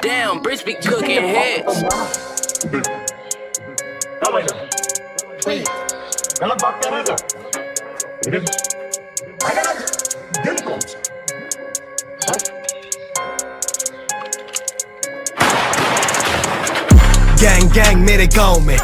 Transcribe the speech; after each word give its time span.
Damn, 0.00 0.40
Brits 0.40 0.64
be 0.64 0.74
cooking 0.74 1.22
heads. 1.24 1.82
गलत 6.40 6.62
बात 6.62 6.84
कर 6.84 6.90
रहे 6.92 7.02
थे 7.02 8.30
लेकिन 8.30 8.46
अगर 9.48 9.68
आज 9.68 9.78
दिल 10.44 10.56
कौन 10.66 10.80
सा 10.80 10.98
गैंग 17.42 17.70
गैंग 17.72 18.04
मेरे 18.06 18.26
गांव 18.36 18.60
में 18.66 18.76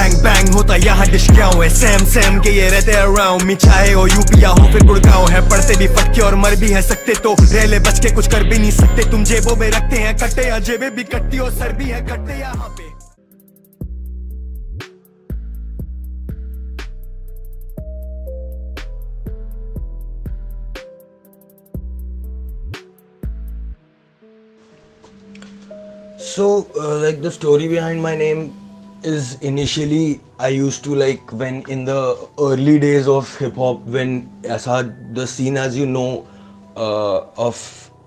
Bang 0.00 0.14
bang 0.24 0.54
होता 0.54 0.76
यहाँ 0.76 1.06
डिशक्याओं 1.06 1.62
है 1.62 1.68
सैम 1.70 2.04
सैम 2.10 2.38
के 2.42 2.50
ये 2.50 2.68
रहते 2.70 2.92
अराउंड 2.96 3.42
मी 3.42 3.54
चाहे 3.54 3.92
हो 3.92 4.06
यूपी 4.06 4.42
या 4.42 4.48
हो 4.50 4.70
फिर 4.72 4.86
गुड़गांव 4.86 5.26
है। 5.28 5.40
पढ़ते 5.50 5.76
भी 5.78 5.88
फटके 5.96 6.20
और 6.26 6.34
मर 6.42 6.54
भी 6.60 6.68
है 6.72 6.82
सकते 6.82 7.14
तो 7.24 7.34
रेले 7.42 7.78
बच 7.78 7.98
के 8.00 8.14
कुछ 8.14 8.28
कर 8.32 8.44
भी 8.48 8.58
नहीं 8.58 8.70
सकते। 8.70 9.10
तुम 9.10 9.24
जेबों 9.30 9.56
में 9.56 9.68
रखते 9.70 9.96
हैं 9.96 10.16
कट्टे 10.18 10.46
या 10.48 10.58
जेबे 10.68 10.90
भी 10.90 11.04
कट्टी 11.14 11.38
और 11.38 11.50
सर 11.52 11.72
भी 11.72 11.90
है 11.90 12.00
कट्टे 12.06 12.38
यहाँ 12.38 12.68
पे। 12.78 12.88
So, 26.30 26.44
uh, 26.80 26.96
like 27.02 27.20
the 27.22 27.30
story 27.30 27.68
behind 27.68 28.02
my 28.02 28.16
name 28.16 28.42
is 29.03 29.35
initially 29.41 30.19
I 30.39 30.47
used 30.49 30.83
to 30.85 30.95
like 30.95 31.31
when 31.31 31.63
in 31.69 31.85
the 31.85 32.27
early 32.39 32.79
days 32.79 33.07
of 33.07 33.33
hip 33.37 33.55
hop 33.55 33.81
when 33.95 34.29
ऐसा 34.43 35.13
the 35.13 35.27
scene 35.27 35.57
as 35.57 35.77
you 35.77 35.85
know 35.85 36.25
uh, 36.75 37.25
of 37.37 37.61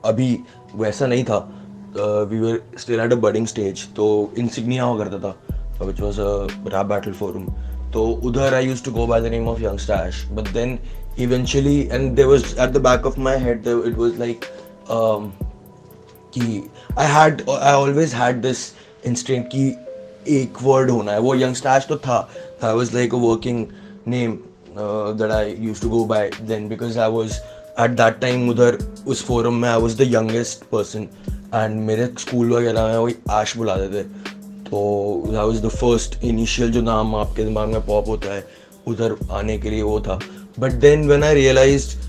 अभी 0.05 0.31
वैसा 0.75 1.07
नहीं 1.07 1.25
था 1.25 1.39
uh, 1.95 2.27
we 2.31 2.41
were 2.41 2.63
still 2.77 3.01
at 3.01 3.13
a 3.13 3.17
budding 3.17 3.47
stage 3.47 3.87
तो 3.97 4.09
insignia 4.37 4.83
हुआ 4.83 5.05
करता 5.05 5.19
था 5.25 5.87
which 5.87 6.01
was 6.01 6.19
a 6.19 6.31
rap 6.75 6.89
battle 6.89 7.13
forum 7.13 7.51
तो 7.93 8.07
उधर 8.31 8.55
I 8.55 8.61
used 8.61 8.85
to 8.85 8.91
go 8.91 9.07
by 9.07 9.21
the 9.21 9.31
name 9.31 9.47
of 9.49 9.61
Youngster 9.61 9.93
Ash 9.93 10.25
but 10.39 10.53
then 10.53 10.79
eventually 11.17 11.91
and 11.91 12.17
there 12.17 12.29
was 12.29 12.57
at 12.59 12.73
the 12.73 12.81
back 12.81 13.05
of 13.05 13.19
my 13.19 13.37
head 13.37 13.63
there, 13.65 13.85
it 13.87 13.97
was 13.97 14.19
like 14.19 14.51
um, 14.89 15.33
कि 16.35 16.71
I 16.99 17.07
had 17.07 17.43
I 17.51 17.73
always 17.73 18.15
had 18.15 18.41
this 18.43 18.59
instinct 19.07 19.49
कि 19.55 19.71
एक 20.28 20.62
word 20.64 20.90
होना 20.90 21.12
है। 21.12 21.20
वो 21.20 21.36
young 21.36 21.56
Stash 21.56 21.86
तो 21.90 21.98
था। 21.98 22.18
I 22.64 22.74
was 22.74 22.94
like 22.96 23.14
a 23.14 23.18
working 23.18 23.66
name 24.08 24.38
that 24.78 25.32
I 25.32 25.56
use 25.60 25.82
to 25.82 25.90
go 25.90 26.04
by 26.06 26.30
then 26.42 26.68
because 26.70 27.00
I 27.00 27.10
was 27.10 27.34
at 27.82 27.92
that 27.92 28.20
time 28.20 28.50
उधर 28.50 28.78
उस 29.08 29.24
फोरम 29.26 29.54
में 29.54 29.70
I 29.70 29.80
was 29.82 29.98
the 29.98 30.08
youngest 30.14 30.64
person 30.72 31.08
and 31.56 31.80
मेरे 31.82 32.06
स्कूल 32.20 32.52
वगैरह 32.54 32.88
में 32.88 32.98
वही 32.98 33.16
आश 33.32 33.56
बुलाते 33.58 33.88
थे। 33.94 34.04
तो 34.64 35.24
that 35.28 35.38
was 35.38 35.62
the 35.66 35.70
first 35.70 36.24
initial 36.24 36.72
जो 36.72 36.82
नाम 36.82 37.16
आपके 37.16 37.44
दिमाग 37.44 37.70
में 37.70 37.86
पॉप 37.86 38.08
होता 38.08 38.34
है, 38.34 38.46
उधर 38.88 39.16
आने 39.32 39.58
के 39.60 39.70
लिए 39.70 39.82
वो 39.82 40.00
था। 40.02 40.20
But 40.60 40.72
then 40.82 41.08
when 41.08 41.24
I 41.24 41.34
realised 41.34 42.02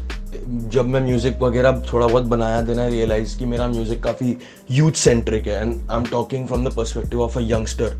जब 0.72 0.86
मैं 0.86 1.00
म्यूज़िक 1.00 1.38
वगैरह 1.42 1.82
थोड़ा 1.92 2.06
बहुत 2.06 2.24
बनाया 2.26 2.60
देना 2.62 2.86
रियलाइज़ 2.88 3.36
कि 3.38 3.46
मेरा 3.46 3.66
म्यूज़िक 3.68 4.02
काफ़ी 4.02 4.36
यूथ 4.70 4.92
सेंट्रिक 5.02 5.46
है 5.46 5.60
and 5.60 5.90
I 5.90 5.96
am 5.96 6.04
talking 6.10 6.46
from 6.48 6.68
the 6.68 6.72
perspective 6.76 7.22
of 7.22 7.38
a 7.38 7.42
youngster 7.42 7.96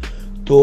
तो 0.49 0.59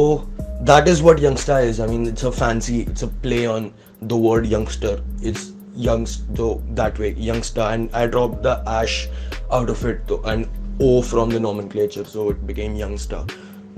that 0.64 0.88
is 0.88 1.02
what 1.04 1.24
youngster 1.24 1.68
is 1.70 1.82
I 1.82 1.88
mean 1.88 2.08
it's 2.08 2.26
a 2.26 2.30
fancy 2.30 2.80
it's 2.80 3.04
a 3.04 3.08
play 3.22 3.46
on 3.46 3.72
the 4.04 4.22
word 4.24 4.52
youngster 4.54 5.04
it's 5.26 5.52
youngs 5.80 6.18
though 6.38 6.54
that 6.80 7.00
way 7.00 7.16
youngster 7.20 7.74
and 7.74 7.90
I 7.96 8.08
drop 8.08 8.42
the 8.46 8.64
ash 8.82 9.08
out 9.52 9.70
of 9.70 9.88
it 9.88 10.06
तो 10.10 10.24
and 10.28 10.46
O 10.82 11.02
from 11.02 11.32
the 11.32 11.42
nomenclature 11.68 12.04
so 12.04 12.30
it 12.32 12.38
became 12.46 12.78
youngster 12.78 13.28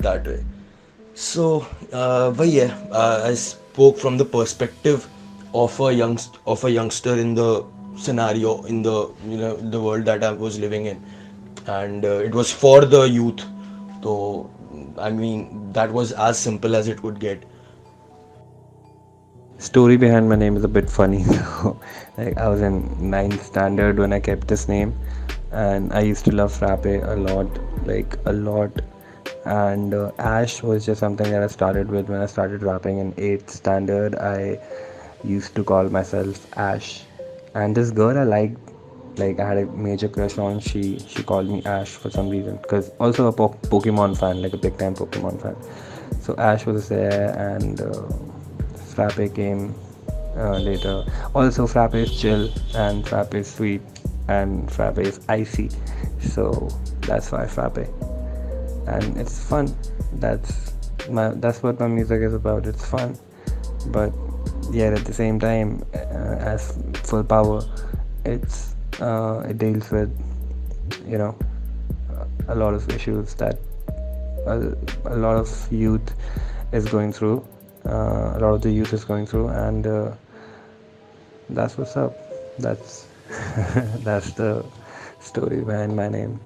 that 0.02 0.27
way 0.27 0.44
so 1.21 1.55
वही 1.94 2.55
है 2.55 2.70
I 2.95 3.36
spoke 3.36 3.98
from 3.98 4.17
the 4.17 4.30
perspective 4.33 5.02
of 5.55 5.82
a 5.83 5.89
young 5.92 6.17
of 6.48 6.65
a 6.65 6.70
youngster 6.70 7.20
in 7.20 7.33
the 7.36 7.39
scenario 7.98 8.64
in 8.64 8.81
the 8.81 9.11
you 9.26 9.37
know 9.37 9.55
the 9.55 9.81
world 9.81 10.05
that 10.05 10.23
I 10.23 10.31
was 10.31 10.59
living 10.59 10.86
in, 10.86 11.04
and 11.67 12.05
uh, 12.05 12.17
it 12.30 12.33
was 12.33 12.52
for 12.52 12.86
the 12.86 13.04
youth. 13.04 13.42
So 14.04 14.49
I 14.98 15.11
mean 15.11 15.71
that 15.73 15.92
was 15.92 16.11
as 16.14 16.39
simple 16.39 16.76
as 16.76 16.87
it 16.87 17.02
could 17.02 17.20
get. 17.20 17.43
story 19.58 19.95
behind 19.98 20.27
my 20.30 20.36
name 20.36 20.58
is 20.58 20.64
a 20.64 20.67
bit 20.67 20.89
funny 20.89 21.23
like 22.17 22.37
i 22.37 22.48
was 22.48 22.61
in 22.61 22.76
ninth 23.09 23.43
standard 23.45 23.98
when 23.98 24.11
i 24.11 24.20
kept 24.20 24.48
this 24.48 24.67
name. 24.67 24.93
And 25.52 25.93
i 25.93 26.02
used 26.02 26.26
to 26.26 26.32
love 26.32 26.52
frappe 26.52 26.86
a 26.86 27.15
lot 27.15 27.59
like 27.86 28.17
a 28.26 28.33
lot. 28.33 28.82
And 29.45 29.93
uh, 29.93 30.11
ash 30.17 30.61
was 30.64 30.86
just 30.86 30.99
something 30.99 31.30
that 31.32 31.43
i 31.43 31.48
started 31.48 31.89
with. 31.89 32.09
When 32.09 32.21
i 32.21 32.26
started 32.26 32.64
rapping 32.64 32.98
in 32.99 33.14
8th 33.14 33.49
standard 33.49 34.15
i 34.15 34.59
used 35.23 35.55
to 35.55 35.64
call 35.64 35.89
myself 35.89 36.45
ash 36.58 37.05
and 37.55 37.75
this 37.75 37.91
girl 37.91 38.17
i 38.17 38.23
liked 38.23 38.73
like 39.17 39.39
i 39.39 39.47
had 39.47 39.58
a 39.58 39.65
major 39.67 40.08
crush 40.08 40.37
on. 40.37 40.59
She 40.59 40.99
she 40.99 41.23
called 41.23 41.47
me 41.47 41.64
ash 41.65 41.89
for 41.89 42.09
some 42.09 42.30
reason. 42.30 42.58
Because 42.58 42.89
also 42.99 43.27
a 43.27 43.31
po- 43.33 43.58
pokemon 43.64 44.17
fan 44.17 44.41
like 44.41 44.53
a 44.53 44.58
big 44.58 44.77
time 44.77 44.95
pokemon 44.95 45.41
fan. 45.41 45.55
So 46.21 46.36
ash 46.37 46.65
was 46.65 46.89
there 46.89 47.37
and 47.37 47.81
uh, 47.81 48.03
frappe 48.93 49.33
came 49.36 49.75
uh, 50.36 50.58
later. 50.58 51.05
Also 51.36 51.67
frappe 51.67 51.95
is 51.95 52.19
chill 52.19 52.49
and 52.75 53.08
frappe 53.08 53.36
is 53.36 53.47
sweet 53.53 53.81
and 54.27 54.71
frappe 54.71 54.99
is 54.99 55.20
icy. 55.30 55.70
So 56.20 56.70
that's 57.02 57.31
why 57.31 57.47
frappe. 57.47 57.85
And 58.87 59.17
it's 59.17 59.47
fun. 59.47 59.75
That's 60.14 60.73
my 61.09 61.30
that's 61.30 61.61
what 61.61 61.80
my 61.80 61.87
music 61.87 62.21
is 62.21 62.33
about. 62.33 62.65
It's 62.65 62.85
fun. 62.85 63.17
But 63.87 64.14
yet 64.73 64.94
at 64.94 65.06
the 65.06 65.14
same 65.14 65.39
time 65.39 65.84
uh, 65.94 66.54
as 66.54 66.78
full 67.04 67.23
power 67.23 67.61
it's 68.26 68.76
uh, 69.00 69.44
it 69.48 69.58
deals 69.58 69.89
with 69.92 70.11
you 71.08 71.17
know 71.17 71.36
a 72.48 72.56
lot 72.56 72.73
of 72.73 72.89
issues 72.89 73.33
that 73.36 73.58
a, 74.45 74.76
a 75.06 75.16
lot 75.16 75.36
of 75.38 75.50
youth 75.72 76.14
is 76.72 76.86
going 76.88 77.12
through 77.14 77.45
uh, 77.86 78.33
a 78.36 78.39
lot 78.39 78.54
of 78.54 78.62
the 78.62 78.72
youth 78.72 78.94
is 78.94 79.04
going 79.04 79.26
through 79.26 79.48
and 79.50 79.88
uh, 79.88 80.12
that's 81.50 81.78
what's 81.78 81.98
up. 81.98 82.16
That's 82.58 83.08
that's 84.04 84.32
the 84.33 84.66
story 85.20 85.62
behind 85.62 85.95
my 85.95 86.10
name 86.10 86.39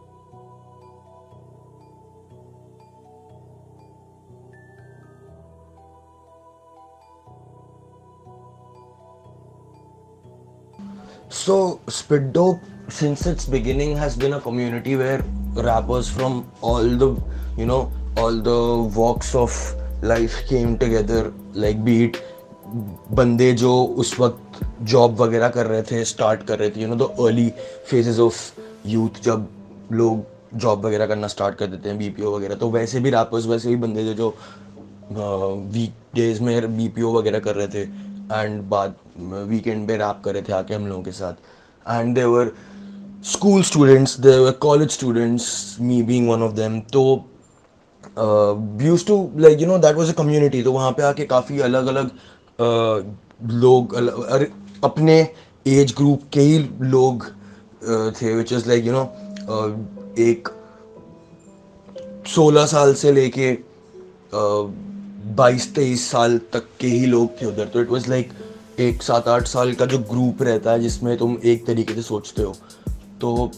So 11.30 11.82
Spit 11.88 12.32
Dope, 12.34 12.60
since 12.90 13.26
its 13.26 13.46
beginning, 13.46 13.98
has 13.98 14.16
been 14.16 14.34
a 14.34 14.40
community 14.40 14.96
where 14.96 15.22
rappers 15.56 16.10
from 16.10 16.50
all 16.62 16.84
the, 16.84 17.22
you 17.58 17.66
know, 17.66 17.92
all 18.16 18.32
the 18.32 18.98
walks 18.98 19.36
of 19.36 19.52
life 20.02 20.48
came 20.48 20.78
together. 20.78 21.34
Like 21.54 21.84
be 21.84 22.06
it 22.06 22.24
बंदे 23.16 23.52
जो 23.60 23.72
उस 24.00 24.20
वक्त 24.20 24.60
job 24.92 25.22
वगैरह 25.22 25.50
कर 25.50 25.66
रहे 25.66 25.82
थे 25.92 26.04
start 26.06 26.42
कर 26.48 26.60
रहे 26.60 26.70
थे 26.70 26.82
you 26.82 26.88
know 26.88 26.96
the 26.96 27.10
early 27.26 27.48
phases 27.90 28.20
of 28.20 28.40
youth 28.90 29.22
जब 29.24 29.48
लोग 29.92 30.58
जॉब 30.60 30.86
वगैरह 30.86 31.06
करना 31.08 31.28
स्टार्ट 31.28 31.56
कर 31.58 31.68
देते 31.68 31.90
हैं 31.90 31.98
बीपीओ 31.98 32.36
वगैरह 32.36 32.56
तो 32.56 32.70
वैसे 32.72 33.00
भी 33.00 33.10
रैपर्स 33.10 33.46
वैसे 33.48 33.70
भी 33.70 33.76
बंदे 33.86 34.04
थे 34.06 34.14
जो 34.14 34.30
वीक 35.12 35.94
डेज़ 36.16 36.42
में 36.44 36.78
बीपीओ 36.78 37.14
वगैरह 37.18 37.40
कर 37.48 37.56
रहे 37.56 37.68
थे 37.68 37.84
एंड 38.34 38.62
बाद 38.70 38.96
वीकेंड 39.20 39.88
पे 39.88 39.96
रैप 39.98 40.22
कर 40.26 40.34
रहे 40.34 40.42
थे 40.42 40.54
आके 40.54 40.74
हम 40.74 40.88
लोगों 40.88 41.04
के 41.04 41.12
साथ। 41.12 41.34
And 41.86 42.16
they 42.16 42.24
were 42.26 42.52
school 43.26 43.62
students 43.64 44.19
they 44.19 44.38
were 44.40 44.52
college 44.62 44.92
students 44.92 45.78
me 45.81 46.02
being 46.04 46.30
one 46.30 46.44
of 46.44 46.54
them 46.54 46.80
तो 46.94 47.04
use 48.81 49.06
to 49.06 49.18
like 49.38 49.62
you 49.62 49.68
know 49.68 49.78
that 49.78 49.96
was 49.96 50.10
a 50.10 50.14
community 50.18 50.62
तो 50.64 50.72
वहाँ 50.74 50.92
पे 50.92 51.04
आके 51.04 51.25
काफ़ी 51.25 51.60
अलग 51.60 51.88
अलग 51.88 52.12
लोग 53.64 53.94
अल- 53.96 54.12
अरे 54.25 54.52
अपने 54.84 55.20
एज 55.68 55.94
ग्रुप 55.98 56.22
के 56.34 56.42
ही 56.42 56.58
लोग 56.81 57.24
uh, 57.24 58.22
थे 58.22 58.34
which 58.36 58.54
is 58.54 58.68
like 58.68 58.86
you 58.86 58.94
know 58.94 59.04
एक 60.20 60.50
सोलह 62.28 62.66
साल 62.66 62.94
से 62.94 63.12
लेके 63.12 63.52
बाईस 65.36 65.74
तेईस 65.75 66.10
साल 66.12 66.38
तक 66.54 66.63
के 66.80 66.88
ही 66.88 67.06
लोग 67.06 67.42
थे 67.42 67.46
उधर। 67.46 67.66
तो 67.66 67.81
इट 67.81 67.90
वाज 67.90 68.08
लाइक 68.10 68.30
एक 68.79 69.03
सात 69.03 69.27
आठ 69.27 69.47
साल 69.47 69.74
का 69.74 69.85
जो 69.85 69.97
ग्रुप 70.09 70.41
रहता 70.44 70.71
है, 70.71 70.79
जिसमें 70.79 71.18
तुम 71.18 71.38
एक 71.45 71.65
तरीके 71.68 71.94
से 71.94 72.01
सोचते 72.01 72.41
हो। 72.41 72.53
तो 73.21 73.51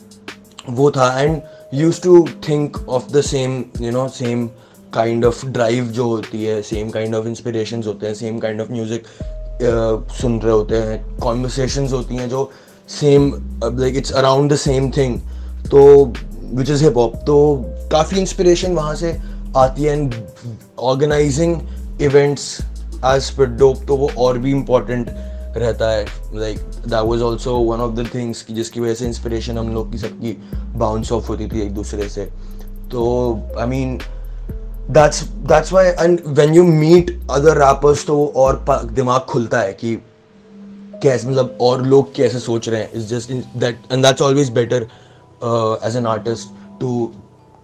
वो 0.69 0.89
था। 0.91 1.21
And 1.21 1.41
use 1.73 2.01
to 2.01 2.27
think 2.47 2.77
of 2.89 3.11
the 3.11 3.21
same 3.21 3.63
you 3.81 3.91
know 3.91 4.07
same 4.09 4.47
kind 4.93 5.25
of 5.25 5.45
drive 5.47 5.87
जो 5.87 6.07
होती 6.09 6.43
है 6.43 6.61
सेम 6.61 6.89
काइंड 6.89 7.15
ऑफ़ 7.15 7.27
इंस्पिरेशंस 7.27 7.87
होते 7.87 8.07
हैं 8.07 8.13
सेम 8.13 8.39
काइंड 8.39 8.61
ऑफ़ 8.61 8.71
म्यूज़िक 8.71 9.07
सुन 10.21 10.39
रहे 10.39 10.51
होते 10.51 10.75
हैं 10.77 11.17
कॉन्वर्सेशंस 11.19 11.93
होती 11.93 12.15
हैं 12.15 12.29
जो 12.29 12.49
same 12.89 13.31
like 13.63 13.95
it's 13.97 14.11
around 14.11 14.51
the 14.53 14.55
same 14.57 14.89
thing 14.91 15.19
तो 15.71 15.81
विच 16.53 16.69
इज़ 16.69 16.83
हिप 16.83 16.97
हॉप 16.97 17.15
तो 17.27 17.35
काफ़ी 17.91 18.19
इंस्पिरेशन 18.19 18.73
वहाँ 18.73 18.95
से 18.95 19.11
आती 19.57 19.83
है। 19.83 19.93
And 19.93 20.15
organizing 20.79 22.01
events 22.01 22.57
as 23.05 23.21
spit 23.23 23.49
dope 23.59 23.83
तो 23.87 23.95
वो 23.97 24.09
और 24.17 24.37
भी 24.37 24.51
इम्पोर्टेंट 24.51 25.09
रहता 25.57 25.89
है. 25.91 26.05
Like 26.33 26.57
that 26.57 27.03
was 27.05 27.21
also 27.23 27.57
one 27.57 27.79
of 27.81 27.95
the 27.95 28.07
things 28.13 28.45
जिसकी 28.51 28.79
वजह 28.79 28.93
से 28.93 29.05
इंस्पिरेशन 29.05 29.57
हम 29.57 29.73
लोग 29.73 29.91
की 29.91 29.97
सबकी 29.97 30.37
बाउंस 30.77 31.11
ऑफ़ 31.11 31.27
होती 31.27 31.47
थी 31.47 31.61
एक 31.61 31.73
दूसरे 31.73 32.09
से. 32.09 32.25
तो 32.91 33.39
I 33.59 33.67
mean 33.67 33.97
that's 34.91 35.23
that's 35.23 35.73
why 35.73 35.87
and 35.87 36.21
when 36.27 36.53
you 36.53 36.63
meet 36.63 37.11
other 37.31 37.57
rappers 37.57 38.05
तो 38.05 38.25
और 38.35 38.63
दिमाग 38.85 39.21
खुलता 39.29 39.59
है 39.59 39.73
कि 39.73 39.95
कैसे 41.03 41.27
मतलब 41.27 41.57
और 41.61 41.85
लोग 41.85 42.13
कैसे 42.15 42.39
सोच 42.39 42.69
रहे 42.69 42.81
हैं. 42.81 42.91
Is 42.93 43.07
just 43.07 43.31
that 43.31 43.79
and 43.91 44.05
that's 44.05 44.21
always 44.21 44.49
better 44.53 44.87
as 45.87 45.95
an 45.95 46.05
artist 46.07 46.49
to 46.79 47.11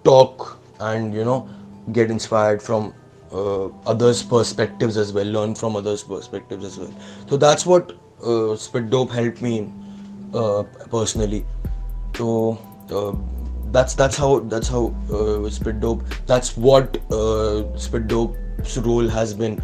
talk 0.06 0.46
and 0.82 1.16
you 1.16 1.24
know 1.26 1.46
get 1.90 2.12
inspired 2.12 2.62
from 2.62 2.86
uh, 3.33 3.67
others' 3.87 4.23
perspectives 4.23 4.97
as 4.97 5.13
well, 5.13 5.27
learn 5.27 5.55
from 5.55 5.77
others' 5.77 6.03
perspectives 6.03 6.65
as 6.65 6.79
well. 6.79 6.95
So 7.29 7.37
that's 7.37 7.67
what 7.67 7.93
uh, 8.25 8.57
Spit 8.57 8.91
Dope 8.91 9.11
helped 9.11 9.43
me 9.43 9.59
in, 9.59 10.31
uh, 10.35 10.65
personally. 10.91 11.45
So 12.17 12.59
uh, 12.91 13.15
that's 13.73 13.95
that's 13.95 14.17
how 14.17 14.41
that's 14.41 14.69
how 14.69 14.95
uh, 15.13 15.49
Spit 15.49 15.81
Dope. 15.81 16.03
That's 16.27 16.57
what 16.57 16.99
uh, 17.13 17.77
Spit 17.77 18.09
Dope's 18.09 18.79
role 18.79 19.09
has 19.09 19.35
been 19.35 19.63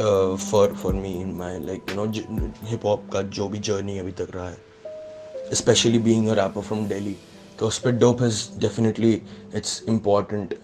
uh, 0.00 0.36
for 0.36 0.74
for 0.74 0.92
me 0.92 1.20
in 1.20 1.36
my 1.36 1.58
like 1.58 1.88
you 1.90 1.96
know 1.96 2.10
hip 2.64 2.82
hop 2.82 3.10
का 3.12 3.22
जो 3.22 3.48
भी 3.48 3.60
journey 3.60 3.98
अभी 4.00 4.12
तक 4.12 4.34
रहा 4.34 4.48
है. 4.48 4.58
Especially 5.50 5.98
being 5.98 6.30
a 6.30 6.34
rapper 6.34 6.62
from 6.62 6.88
Delhi. 6.88 7.16
So 7.58 7.68
Spit 7.68 7.98
Dope 7.98 8.20
has 8.20 8.46
definitely 8.46 9.22
it's 9.52 9.80
important 9.82 10.54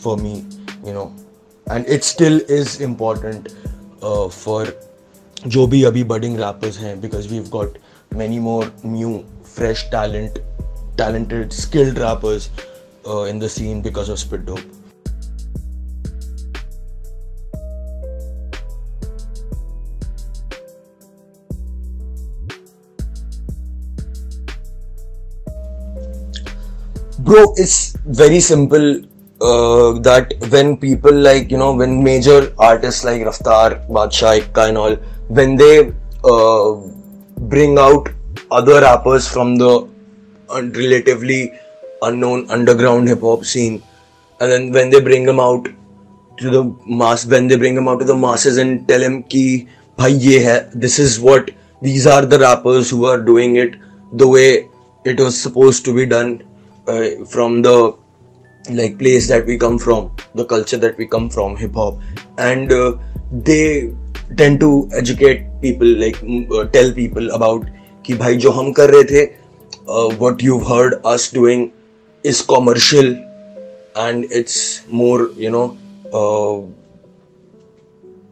for 0.00 0.16
me, 0.16 0.44
you 0.84 0.94
know, 0.94 1.14
and 1.68 1.86
it 1.86 2.04
still 2.04 2.40
is 2.48 2.80
important 2.80 3.54
uh, 4.02 4.28
for 4.28 4.66
जो 5.46 5.66
भी 5.66 5.82
अभी 5.84 6.04
budding 6.08 6.36
rappers 6.36 6.76
हैं 6.76 7.00
because 7.00 7.28
we've 7.28 7.50
got 7.50 7.78
many 8.14 8.38
more 8.38 8.70
new, 8.82 9.24
fresh 9.44 9.88
talent, 9.90 10.38
talented, 10.96 11.52
skilled 11.52 11.98
rappers 11.98 12.50
uh, 13.06 13.22
in 13.22 13.38
the 13.38 13.48
scene 13.48 13.80
because 13.80 14.08
of 14.08 14.18
Spit 14.18 14.44
Dope. 14.44 14.60
Bro, 27.20 27.54
it's 27.56 27.96
very 28.06 28.40
simple 28.40 29.02
uh, 29.45 29.99
that 30.07 30.33
when 30.49 30.77
people 30.77 31.15
like 31.27 31.51
you 31.51 31.57
know 31.57 31.73
when 31.73 32.03
major 32.03 32.53
artists 32.57 33.03
like 33.03 33.21
Raftaar, 33.21 33.87
Badshah, 33.87 34.39
Ikka 34.41 34.69
and 34.69 34.77
all 34.77 34.95
when 35.27 35.55
they 35.55 35.93
uh, 36.23 36.73
bring 37.53 37.77
out 37.77 38.09
other 38.51 38.81
rappers 38.81 39.27
from 39.27 39.55
the 39.55 39.87
relatively 40.51 41.53
unknown 42.01 42.49
underground 42.49 43.07
hip 43.07 43.21
hop 43.21 43.43
scene 43.43 43.81
and 44.39 44.51
then 44.51 44.71
when 44.71 44.89
they 44.89 45.01
bring 45.01 45.25
them 45.25 45.39
out 45.39 45.67
to 46.37 46.49
the 46.49 46.63
mass 46.85 47.25
when 47.25 47.47
they 47.47 47.57
bring 47.57 47.75
them 47.75 47.87
out 47.87 47.99
to 47.99 48.05
the 48.05 48.15
masses 48.15 48.57
and 48.57 48.87
tell 48.87 48.99
them 48.99 49.21
ki 49.23 49.43
bhai 49.97 50.09
ye 50.27 50.39
hai 50.45 50.57
this 50.85 50.97
is 50.99 51.19
what 51.27 51.51
these 51.81 52.07
are 52.15 52.25
the 52.33 52.39
rappers 52.39 52.89
who 52.95 53.05
are 53.11 53.19
doing 53.29 53.55
it 53.63 53.77
the 54.23 54.27
way 54.27 54.47
it 55.13 55.19
was 55.19 55.39
supposed 55.45 55.85
to 55.85 55.93
be 55.99 56.05
done 56.05 56.33
uh, 56.87 57.07
from 57.35 57.61
the 57.61 57.77
like 58.68 58.98
place 58.98 59.28
that 59.28 59.46
we 59.46 59.56
come 59.56 59.78
from 59.78 60.10
the 60.34 60.44
culture 60.44 60.76
that 60.76 60.96
we 60.98 61.06
come 61.06 61.28
from 61.30 61.56
hip 61.56 61.74
hop 61.74 61.98
and 62.38 62.72
uh, 62.72 62.94
they 63.32 63.92
tend 64.36 64.60
to 64.60 64.88
educate 64.92 65.46
people 65.60 65.86
like 65.86 66.16
uh, 66.22 66.64
tell 66.78 66.92
people 66.92 67.30
about 67.32 67.68
कि 68.06 68.14
भाई 68.18 68.36
जो 68.42 68.50
हम 68.50 68.70
कर 68.72 68.90
रहे 68.90 69.04
थे 69.04 69.24
uh, 69.88 70.08
what 70.22 70.42
you've 70.42 70.66
heard 70.66 70.94
us 71.04 71.30
doing 71.30 71.70
is 72.24 72.40
commercial 72.42 73.10
and 73.96 74.24
it's 74.30 74.82
more 74.88 75.30
you 75.36 75.50
know 75.50 75.66
uh, 76.12 76.60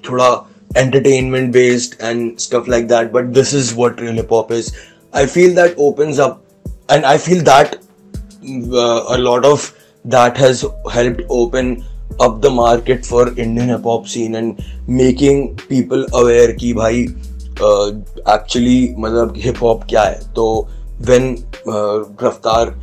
थोड़ा 0.08 0.28
entertainment 0.76 1.52
based 1.52 2.00
and 2.00 2.40
stuff 2.40 2.68
like 2.68 2.88
that 2.88 3.12
but 3.12 3.32
this 3.34 3.52
is 3.52 3.74
what 3.74 4.00
real 4.00 4.20
hip 4.20 4.30
hop 4.36 4.50
is 4.52 4.70
i 5.20 5.24
feel 5.26 5.54
that 5.54 5.74
opens 5.78 6.18
up 6.18 6.42
and 6.88 7.06
i 7.06 7.16
feel 7.26 7.42
that 7.42 7.76
uh, 7.76 9.04
a 9.16 9.18
lot 9.18 9.44
of 9.44 9.72
that 10.05 10.37
has 10.37 10.65
helped 10.91 11.21
open 11.29 11.83
up 12.19 12.41
the 12.41 12.49
market 12.49 13.05
for 13.05 13.27
Indian 13.29 13.69
hip 13.69 13.83
hop 13.83 14.07
scene 14.07 14.35
and 14.35 14.63
making 14.87 15.57
people 15.69 16.05
aware 16.13 16.53
कि 16.53 16.73
भाई 16.73 17.05
uh, 17.61 17.91
actually 18.27 18.95
मतलब 18.97 19.37
hip 19.37 19.57
hop 19.57 19.87
क्या 19.89 20.03
है 20.03 20.19
तो 20.33 20.47
when 21.01 21.37
uh, 21.67 22.03
Raftar 22.23 22.75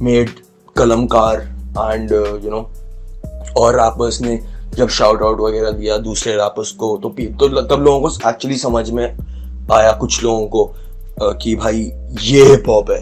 made 0.00 0.30
Kalamkar 0.76 1.46
and 1.76 2.12
uh, 2.12 2.36
you 2.36 2.50
know 2.50 2.64
और 3.56 3.76
rappers 3.76 4.20
ने 4.20 4.38
जब 4.74 4.88
shout 4.88 5.22
out 5.22 5.40
वगैरह 5.40 5.70
दिया 5.70 5.96
दूसरे 5.98 6.32
रैपर्स 6.36 6.70
को 6.72 6.96
तो 6.96 7.08
तो 7.08 7.62
तब 7.62 7.82
लोगों 7.82 8.08
को 8.08 8.28
एक्चुअली 8.30 8.56
समझ 8.58 8.90
में 8.90 9.06
आया 9.72 9.92
कुछ 9.92 10.22
लोगों 10.22 10.46
को 10.46 10.74
uh, 11.22 11.34
कि 11.42 11.54
भाई 11.56 11.92
ये 12.20 12.44
हिप 12.44 12.68
हॉप 12.68 12.90
है 12.90 13.00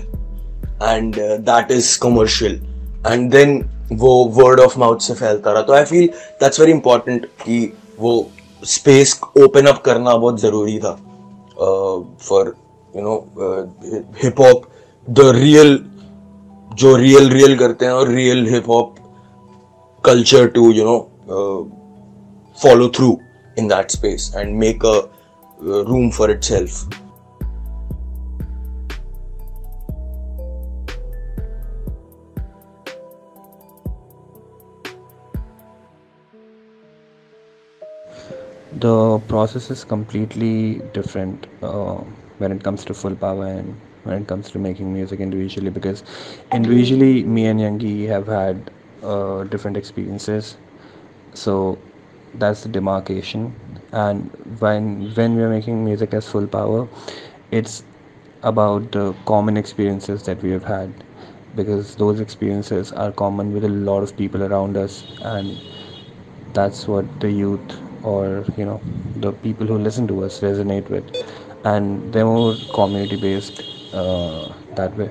and 0.94 1.16
that 1.20 1.70
is 1.70 1.98
commercial 1.98 2.60
and 3.06 3.30
then 3.32 3.58
वो 3.92 4.12
वर्ड 4.36 4.60
ऑफ़ 4.60 4.78
माउथ 4.78 4.98
से 5.00 5.14
फैलता 5.14 5.52
रहा 5.52 5.62
तो 5.62 5.72
I 5.72 5.84
feel 5.84 6.06
that's 6.40 6.60
very 6.60 6.72
important 6.72 7.26
कि 7.44 7.60
वो 8.00 8.14
स्पेस 8.62 9.20
ओपन 9.42 9.66
अप 9.66 9.82
करना 9.84 10.16
बहुत 10.16 10.40
ज़रूरी 10.40 10.78
था 10.78 10.92
for 12.28 12.54
you 12.96 13.02
know 13.02 13.16
hip 14.22 14.40
hop 14.40 14.66
the 15.08 15.30
real 15.36 15.78
जो 16.70 16.94
रियल 16.96 17.30
रियल 17.30 17.56
करते 17.58 17.84
हैं 17.86 17.92
और 17.92 18.08
real 18.08 18.46
hip 18.48 18.68
hop 18.70 18.94
culture 20.04 20.46
to 20.56 20.70
you 20.72 20.84
know 20.84 20.98
follow 22.58 22.88
through 22.88 23.20
in 23.56 23.68
that 23.68 23.90
space 23.90 24.34
and 24.34 24.58
make 24.58 24.84
a 24.84 24.88
uh, 24.88 25.84
room 25.84 26.10
for 26.10 26.30
itself. 26.30 26.86
The 38.80 39.18
process 39.28 39.70
is 39.70 39.84
completely 39.84 40.80
different 40.92 41.46
uh, 41.62 41.96
when 42.38 42.52
it 42.52 42.62
comes 42.62 42.84
to 42.86 42.94
full 42.94 43.16
power 43.16 43.46
and 43.46 43.74
when 44.04 44.22
it 44.22 44.28
comes 44.28 44.50
to 44.50 44.58
making 44.58 44.92
music 44.92 45.20
individually 45.20 45.70
because 45.70 46.02
individually 46.52 47.24
me 47.24 47.46
and 47.46 47.60
Yangi 47.60 48.06
have 48.08 48.26
had 48.26 48.70
uh, 49.02 49.44
different 49.44 49.76
experiences. 49.76 50.56
So 51.34 51.78
that's 52.34 52.62
the 52.62 52.68
demarcation. 52.68 53.54
And 53.92 54.30
when 54.60 55.14
when 55.14 55.36
we're 55.36 55.50
making 55.50 55.84
music 55.84 56.14
as 56.14 56.28
full 56.28 56.46
power 56.46 56.88
it's 57.50 57.82
about 58.42 58.92
the 58.92 59.12
common 59.26 59.56
experiences 59.56 60.22
that 60.24 60.42
we 60.42 60.50
have 60.50 60.64
had 60.64 61.04
because 61.54 61.96
those 61.96 62.20
experiences 62.20 62.92
are 62.92 63.12
common 63.12 63.52
with 63.52 63.64
a 63.64 63.68
lot 63.68 64.02
of 64.02 64.16
people 64.16 64.42
around 64.42 64.76
us 64.76 65.04
and 65.22 65.60
that's 66.52 66.86
what 66.88 67.20
the 67.20 67.30
youth 67.30 67.80
or 68.12 68.44
you 68.56 68.64
know 68.64 68.80
the 69.16 69.32
people 69.44 69.66
who 69.66 69.78
listen 69.78 70.08
to 70.12 70.24
us 70.24 70.40
resonate 70.40 70.88
with 70.88 71.04
and 71.64 72.12
they're 72.12 72.24
more 72.24 72.54
community 72.72 73.16
based 73.16 73.62
uh, 73.92 74.52
that 74.74 74.96
way. 74.96 75.10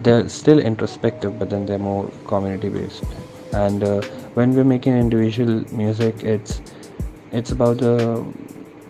They're 0.00 0.28
still 0.28 0.58
introspective 0.58 1.38
but 1.38 1.50
then 1.50 1.66
they're 1.66 1.86
more 1.90 2.10
community 2.26 2.68
based 2.68 3.04
and 3.52 3.82
uh, 3.82 4.00
when 4.34 4.54
we're 4.54 4.64
making 4.64 4.98
individual 4.98 5.64
music 5.74 6.22
it's 6.22 6.60
it's 7.32 7.52
about 7.52 7.78
the 7.78 7.94
uh, 7.96 8.24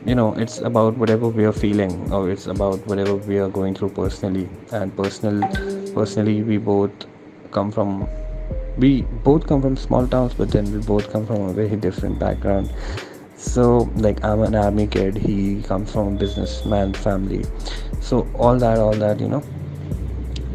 you 0.06 0.14
know 0.14 0.32
it's 0.34 0.58
about 0.58 0.96
whatever 0.96 1.28
we 1.28 1.44
are 1.44 1.52
feeling 1.52 2.12
or 2.12 2.30
it's 2.30 2.46
about 2.46 2.86
whatever 2.86 3.16
we 3.16 3.38
are 3.38 3.48
going 3.48 3.74
through 3.74 3.90
personally. 3.90 4.48
And 4.70 4.96
personal 4.96 5.40
personally 5.94 6.42
we 6.42 6.58
both 6.58 6.92
come 7.50 7.72
from 7.72 8.08
we 8.78 9.02
both 9.24 9.46
come 9.46 9.62
from 9.62 9.76
small 9.76 10.06
towns 10.06 10.34
but 10.34 10.50
then 10.50 10.70
we 10.72 10.78
both 10.78 11.10
come 11.10 11.26
from 11.26 11.42
a 11.42 11.52
very 11.52 11.76
different 11.76 12.18
background. 12.18 12.72
So 13.36 13.90
like 13.96 14.22
i'm 14.24 14.42
an 14.42 14.54
army 14.54 14.86
kid 14.86 15.16
he 15.16 15.62
comes 15.62 15.92
from 15.92 16.14
a 16.14 16.18
businessman 16.18 16.92
family. 16.94 17.44
So 18.00 18.26
all 18.34 18.58
that 18.58 18.78
all 18.78 18.94
that 18.94 19.20
you 19.20 19.28
know. 19.28 19.42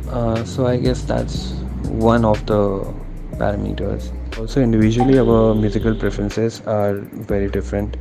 Uh, 0.09 0.43
so 0.43 0.67
i 0.67 0.77
guess 0.77 1.03
that's 1.03 1.51
one 2.07 2.25
of 2.25 2.45
the 2.45 2.93
parameters. 3.37 4.11
Also 4.37 4.61
individually 4.61 5.19
our 5.19 5.55
musical 5.55 5.95
preferences 5.95 6.61
are 6.61 6.95
very 7.33 7.49
different. 7.49 7.97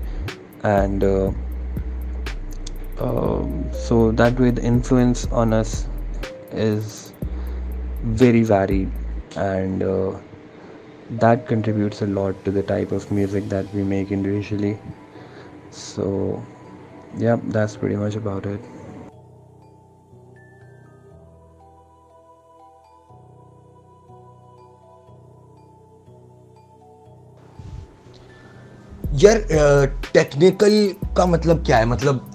And 0.62 1.02
uh, 1.02 1.32
uh, 2.98 3.46
so 3.72 4.12
that 4.12 4.38
way 4.38 4.50
the 4.50 4.62
influence 4.62 5.26
on 5.28 5.54
us 5.54 5.86
is 6.52 7.14
very 8.02 8.42
varied 8.42 8.90
and 9.37 9.83
uh, 9.83 10.13
that 11.09 11.47
contributes 11.47 12.01
a 12.01 12.07
lot 12.07 12.45
to 12.45 12.51
the 12.51 12.63
type 12.63 12.91
of 12.91 13.11
music 13.11 13.49
that 13.49 13.73
we 13.73 13.83
make 13.83 14.11
individually 14.11 14.77
so 15.71 16.43
yeah 17.17 17.37
that's 17.45 17.75
pretty 17.75 17.95
much 17.95 18.15
about 18.15 18.45
it 18.45 18.59
यार 29.23 29.37
technical 30.13 30.73
का 31.17 31.25
मतलब 31.25 31.63
क्या 31.65 31.77
है 31.77 31.85
मतलब 31.85 32.31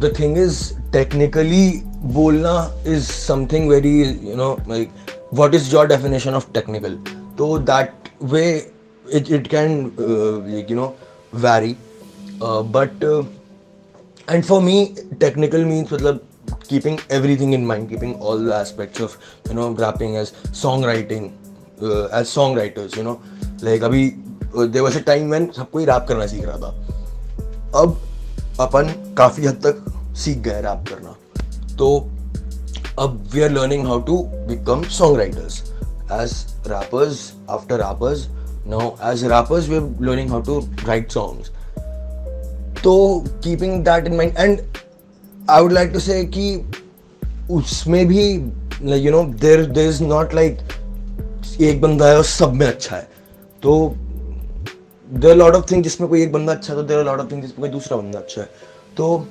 the 0.00 0.12
thing 0.18 0.38
is 0.38 0.58
technically 0.92 1.66
बोलना 2.14 2.54
is 2.86 3.02
something 3.10 3.68
very 3.70 3.92
you 4.02 4.34
know 4.36 4.50
like 4.68 4.90
what 5.33 5.55
is 5.55 5.69
your 5.73 5.87
definition 5.87 6.33
of 6.35 6.51
technical 6.53 6.95
तो 7.37 7.57
that 7.69 8.09
way 8.33 8.43
it 9.13 9.31
it 9.31 9.47
can 9.47 9.71
you 10.69 10.75
know 10.75 10.93
vary 11.35 11.75
but 12.43 13.03
and 14.29 14.43
for 14.43 14.61
me 14.61 14.83
technical 15.19 15.65
means 15.65 15.93
मतलब 15.93 16.19
keeping 16.69 16.97
everything 17.37 17.53
in 17.53 17.65
mind 17.65 17.89
keeping 17.89 18.21
all 18.21 18.49
the 18.49 18.59
aspects 18.61 19.01
of 19.01 19.17
you 19.47 19.53
know 19.53 19.69
grappling 19.73 20.15
as 20.17 20.33
song 20.55 20.85
writing 20.85 21.25
as 21.83 22.25
song 22.27 22.57
writers 22.57 22.97
you 22.97 23.03
know 23.03 23.19
like 23.63 23.83
अभी 23.83 24.07
they 24.55 24.79
was 24.79 24.97
a 24.97 25.01
time 25.05 25.31
when 25.31 25.51
सबको 25.57 25.79
ही 25.79 25.85
rap 25.85 26.05
करना 26.07 26.25
सीख 26.27 26.45
रहा 26.45 26.57
था। 26.57 26.71
अब 27.81 27.97
अपन 28.59 28.93
काफ़ी 29.17 29.45
हद 29.45 29.61
तक 29.65 29.83
सीख 30.17 30.37
गए 30.37 30.61
रैप 30.61 30.85
करना। 30.89 31.15
तो 31.77 31.99
अब 32.99 33.23
we 33.33 33.41
are 33.41 33.49
learning 33.51 33.85
how 33.87 33.99
to 34.01 34.17
become 34.47 34.83
song 34.97 35.17
writers 35.17 35.61
as 36.13 36.33
rappers 36.67 37.31
after 37.49 37.75
rappers 37.75 38.27
now 38.67 38.89
as 39.11 39.23
rappers 39.31 39.67
we 39.69 39.75
are 39.75 39.89
learning 40.01 40.29
how 40.29 40.41
to 40.41 40.59
write 40.87 41.11
songs 41.11 41.49
तो 42.83 42.93
keeping 43.43 43.83
that 43.85 44.05
in 44.07 44.15
mind 44.15 44.37
and 44.37 44.61
I 45.49 45.61
would 45.61 45.71
like 45.71 45.91
to 45.93 45.99
say 45.99 46.23
कि 46.37 46.71
उसमें 47.51 48.05
भी 48.07 48.23
you 48.97 49.11
know 49.11 49.23
there 49.41 49.65
there 49.65 49.89
is 49.89 50.03
not 50.03 50.33
like 50.33 50.59
एक 51.61 51.81
बंदा 51.81 52.07
है 52.07 52.17
और 52.17 52.23
सब 52.23 52.53
में 52.53 52.65
अच्छा 52.67 52.95
है। 52.95 53.07
तो 53.63 53.93
देर 55.09 55.35
लॉट 55.35 55.55
ऑफ़ 55.55 55.71
थिंग 55.71 55.83
जिसमें 55.83 56.09
कोई 56.09 56.21
एक 56.23 56.31
बंदा 56.31 56.53
अच्छा 56.53 56.73
है 56.73 56.79
तो 56.79 56.83
देर 56.87 57.03
लॉट 57.05 57.19
ऑफ़ 57.19 57.31
थिंग 57.31 57.41
जिसमें 57.41 57.59
कोई 57.59 57.69
दूसरा 57.69 57.97
बंदा 57.97 58.19
अच्छा 58.19 58.41
है। 58.41 58.47
तो 58.97 59.27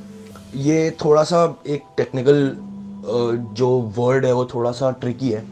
ये 0.56 0.90
थोड़ा 1.04 1.22
सा 1.24 1.42
एक 1.66 1.82
टेक्निकल 1.96 2.44
जो 3.59 3.69
वर्ड 3.97 4.25
है 4.25 4.33
वो 4.33 4.45
थोड़ा 4.53 4.71
सा 4.71 4.91
ट्रिकी 5.01 5.29
है 5.31 5.43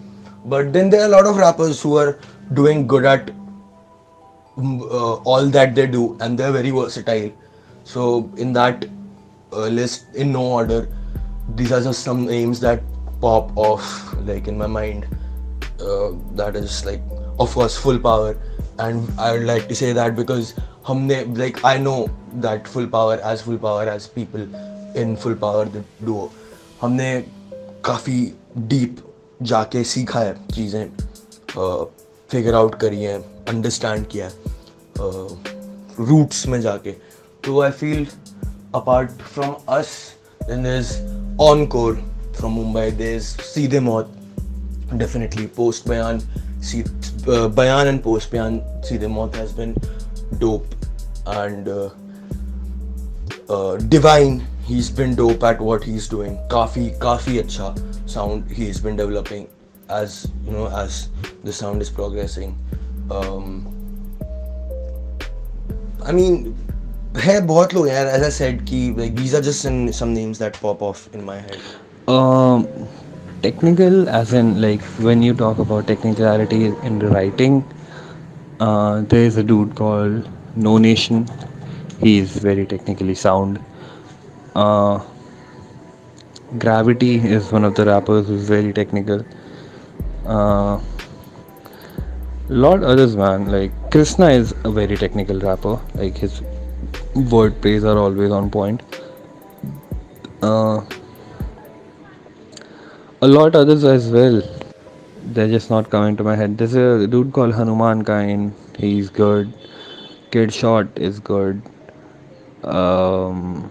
but 0.50 0.72
then 0.74 0.90
there 0.90 1.08
lot 1.10 1.26
of 1.26 1.40
rappers 1.40 1.86
who 1.86 1.98
are 1.98 2.14
doing 2.52 2.86
good 2.88 3.06
at 3.06 3.32
all 5.26 5.48
that 5.50 5.72
they 5.76 5.88
do 5.88 6.16
and 6.22 6.38
they're 6.38 6.52
very 6.52 6.72
versatile 6.72 7.32
so 7.84 8.30
in 8.38 8.54
that 8.54 8.86
uh, 9.52 9.68
list 9.68 10.06
in 10.16 10.32
no 10.32 10.44
order 10.58 10.88
these 11.56 11.72
are 11.72 11.82
just 11.82 12.04
some 12.04 12.26
names 12.26 12.60
that 12.60 12.84
pop 13.22 13.56
off 13.58 14.14
like 14.26 14.48
in 14.48 14.58
my 14.58 14.68
mind 14.68 15.08
uh, 15.82 16.12
that 16.36 16.56
is 16.56 16.86
like 16.86 17.02
of 17.40 17.54
course 17.54 17.78
full 17.78 18.00
power 18.00 18.38
and 18.80 19.10
I 19.20 19.32
would 19.34 19.44
like 19.44 19.68
to 19.70 19.76
say 19.76 19.92
that 19.94 20.16
because 20.16 20.54
हमने 20.88 21.38
like 21.38 21.64
I 21.66 21.78
know 21.78 22.10
that 22.36 22.68
full 22.68 22.88
power 22.88 23.20
as 23.24 23.42
full 23.42 23.58
power 23.58 23.84
as 23.84 24.08
people 24.08 24.42
in 24.96 25.16
full 25.16 25.36
power 25.36 25.66
the 25.66 25.84
duo 26.06 26.32
हमने 26.82 27.10
काफ़ी 27.89 28.21
deep 28.73 28.97
जाके 29.43 29.85
सीखा 29.85 30.21
है 30.21 30.35
चीज़ें 30.55 30.85
figure 32.31 32.55
out 32.55 32.75
करी 32.81 33.03
हैं 33.03 33.19
understand 33.49 34.07
किया 34.15 34.27
है 34.27 34.33
रूट्स 36.09 36.47
में 36.47 36.61
जाके। 36.61 36.93
तो 37.45 37.61
I 37.61 37.71
feel 37.71 38.07
apart 38.75 39.11
from 39.35 39.55
us 39.69 39.97
then 40.43 40.67
is 40.79 40.93
Enkore 41.43 41.95
from 42.39 42.53
Mumbai 42.53 42.91
there 42.91 43.17
is 43.17 43.37
Seedhe 43.55 43.81
Maut 43.81 44.15
definitely 44.93 45.47
post 45.57 45.89
बयान 45.89 46.21
see 46.61 46.83
uh, 47.29 47.49
Bayan 47.49 47.87
and 47.87 48.03
post 48.03 48.33
Bayan 48.33 48.61
Seedhe 48.87 49.09
Maut 49.09 49.35
has 49.37 49.53
been 49.53 49.75
dope 50.39 50.67
and 54.68 54.80
uh, 54.80 54.82
uh, 54.82 54.84
Divine 54.84 54.84
he's 54.84 54.90
been 54.90 55.16
dope 55.16 55.44
at 55.44 55.62
what 55.62 55.84
he's 55.84 56.08
doing 56.08 56.38
kafi 56.48 56.98
kafi 56.98 57.42
acha 57.44 58.10
sound 58.10 58.52
he's 58.52 58.82
been 58.82 58.96
developing 58.96 59.48
as 59.90 60.32
you 60.46 60.52
know 60.52 60.70
as 60.70 61.10
the 61.44 61.54
sound 61.54 61.82
is 61.82 61.90
progressing 61.90 62.58
um, 63.12 63.68
I 66.06 66.12
mean 66.12 66.56
है 67.18 67.42
बहुत 67.48 67.74
लोग 67.74 67.88
यार 67.88 68.08
as 68.08 68.22
I 68.22 68.44
said 68.44 68.66
कि 68.66 68.98
like 68.98 69.16
these 69.16 69.36
are 69.36 69.42
just 69.42 69.98
some 69.98 70.14
names 70.14 70.40
that 70.40 70.62
pop 70.62 70.82
off 70.82 71.10
in 71.14 71.26
my 71.26 71.40
head 71.40 71.58
um 72.08 72.68
technical 73.42 74.10
as 74.10 74.34
in 74.34 74.62
like 74.62 74.82
when 74.82 75.22
you 75.22 75.34
talk 75.34 75.60
about 75.60 75.88
technicality 75.88 76.66
in 76.84 77.00
the 77.00 77.08
writing 77.08 77.64
uh, 78.60 79.02
there 79.02 79.24
is 79.24 79.38
a 79.38 79.44
dude 79.44 79.76
called 79.76 80.28
no 80.56 80.78
nation 80.78 81.28
he 82.00 82.18
is 82.18 82.32
very 82.32 82.66
technically 82.66 83.16
sound 83.16 83.60
uh, 84.63 85.01
gravity 86.59 87.15
is 87.39 87.51
one 87.53 87.65
of 87.71 87.75
the 87.81 87.85
rappers 87.85 88.27
who's 88.29 88.47
very 88.49 88.73
technical 88.73 89.25
uh, 90.27 90.81
lot 92.49 92.83
others 92.93 93.17
man 93.17 93.51
like 93.57 93.73
krishna 93.91 94.31
is 94.31 94.55
a 94.65 94.71
very 94.71 94.97
technical 94.97 95.39
rapper 95.49 95.75
like 95.95 96.17
his 96.17 96.41
word 97.35 97.61
plays 97.61 97.85
are 97.85 97.99
always 97.99 98.31
on 98.31 98.51
point 98.51 98.83
uh, 100.43 100.81
a 103.21 103.27
lot 103.27 103.57
others 103.57 103.85
as 103.85 104.11
well. 104.11 104.43
They're 105.25 105.49
just 105.49 105.71
not 105.71 105.91
coming 105.91 106.17
to 106.17 106.25
my 106.25 106.37
head. 106.37 106.57
There's 106.57 106.75
a 106.75 107.07
dude 107.07 107.33
called 107.33 107.55
Hanumankind. 107.55 108.55
He's 108.79 109.11
good. 109.11 109.53
Kid 110.31 110.53
Shot 110.53 110.87
is 110.97 111.19
good. 111.19 111.61
Um, 112.63 113.71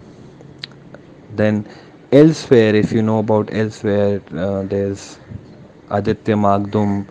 then 1.37 1.67
elsewhere, 2.11 2.75
if 2.75 2.91
you 2.91 3.01
know 3.01 3.19
about 3.19 3.49
elsewhere, 3.53 4.21
uh, 4.35 4.63
there's 4.63 5.19
Aditya 5.89 6.35
Magdum. 6.35 7.07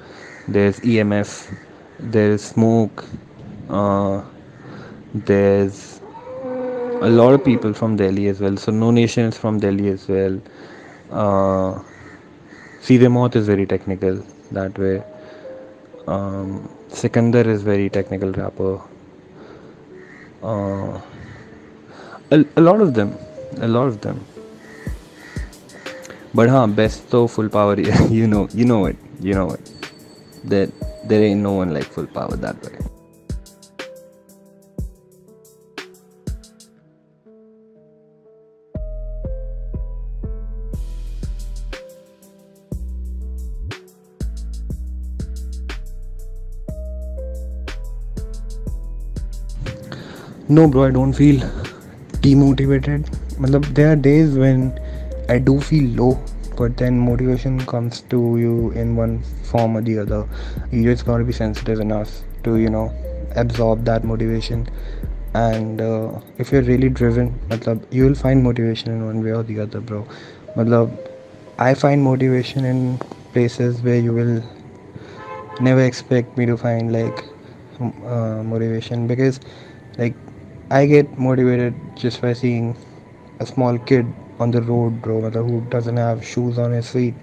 There's 0.49 0.81
EMF. 0.81 1.57
There's 1.99 2.43
Smoke. 2.45 3.05
Uh, 3.69 4.23
there's 5.15 6.01
a 7.03 7.09
lot 7.11 7.35
of 7.35 7.45
people 7.45 7.73
from 7.73 7.97
Delhi 7.97 8.29
as 8.29 8.41
well. 8.41 8.57
So 8.57 8.73
No 8.73 8.91
Nation 8.91 9.25
is 9.25 9.37
from 9.37 9.59
Delhi 9.61 9.89
as 9.89 10.09
well. 10.09 10.41
Uh, 11.11 11.83
is 12.89 13.47
very 13.47 13.67
technical 13.67 14.23
that 14.53 14.79
way. 14.79 15.03
Um, 16.07 16.69
Sikandar 16.89 17.49
is 17.49 17.63
very 17.63 17.91
technical 17.91 18.33
rapper. 18.33 18.81
Uh, 20.43 21.01
a, 22.31 22.45
a 22.57 22.61
lot 22.61 22.81
of 22.81 22.95
them, 22.95 23.17
a 23.59 23.69
lot 23.69 23.89
of 23.89 24.01
them. 24.01 24.25
But 26.35 26.49
huh, 26.49 26.67
best 26.67 27.09
so 27.11 27.27
full 27.27 27.49
power. 27.49 27.79
you 28.11 28.27
know, 28.27 28.49
you 28.53 28.65
know 28.65 28.87
it, 28.87 28.97
you 29.21 29.35
know 29.35 29.51
it. 29.53 29.65
That 30.45 30.71
there, 30.71 31.19
there 31.21 31.25
ain't 31.25 31.41
no 31.41 31.53
one 31.53 31.73
like 31.73 31.85
full 31.85 32.07
power 32.07 32.37
that 32.37 32.63
way. 32.63 32.77
No, 50.49 50.69
bro, 50.69 50.85
I 50.85 50.91
don't 50.93 51.13
feel 51.13 51.41
demotivated. 52.23 53.16
Matlab, 53.39 53.75
there 53.75 53.93
are 53.93 53.97
days 53.97 54.35
when 54.37 54.79
I 55.29 55.39
do 55.39 55.61
feel 55.61 55.85
low, 55.91 56.19
but 56.57 56.77
then 56.79 56.99
motivation 56.99 57.65
comes 57.67 58.01
to 58.13 58.39
you 58.39 58.71
in 58.71 58.97
one 58.97 59.23
form 59.45 59.77
or 59.77 59.83
the 59.83 59.99
other. 59.99 60.27
You 60.71 60.85
just 60.85 61.05
gotta 61.05 61.25
be 61.25 61.33
sensitive 61.33 61.81
enough 61.81 62.23
to, 62.45 62.57
you 62.57 62.71
know, 62.71 62.93
absorb 63.37 63.85
that 63.85 64.05
motivation. 64.05 64.69
And 65.35 65.83
uh, 65.83 66.19
if 66.39 66.51
you're 66.51 66.63
really 66.63 66.89
driven, 66.89 67.39
matlab, 67.51 67.85
you 67.93 68.07
will 68.07 68.15
find 68.15 68.43
motivation 68.43 68.91
in 68.91 69.05
one 69.05 69.23
way 69.23 69.33
or 69.33 69.43
the 69.43 69.61
other, 69.61 69.81
bro. 69.81 70.07
Matlab, 70.57 70.97
I 71.59 71.75
find 71.75 72.03
motivation 72.03 72.65
in 72.65 72.99
places 73.35 73.83
where 73.83 73.99
you 73.99 74.15
will 74.15 74.43
never 75.61 75.83
expect 75.85 76.39
me 76.39 76.47
to 76.47 76.57
find 76.57 76.91
like 76.91 77.25
uh, 77.81 78.43
motivation 78.43 79.07
because 79.07 79.41
like 79.99 80.15
I 80.71 80.87
get 80.87 81.19
motivated 81.19 81.75
just 81.97 82.23
by 82.23 82.33
seeing 82.33 82.77
a 83.39 83.47
small 83.47 83.79
kid 83.79 84.07
on 84.39 84.51
the 84.51 84.63
road, 84.63 85.01
bro, 85.03 85.31
who 85.31 85.61
doesn't 85.63 85.97
have 85.97 86.25
shoes 86.25 86.59
on 86.59 86.73
his 86.73 86.91
feet, 86.91 87.15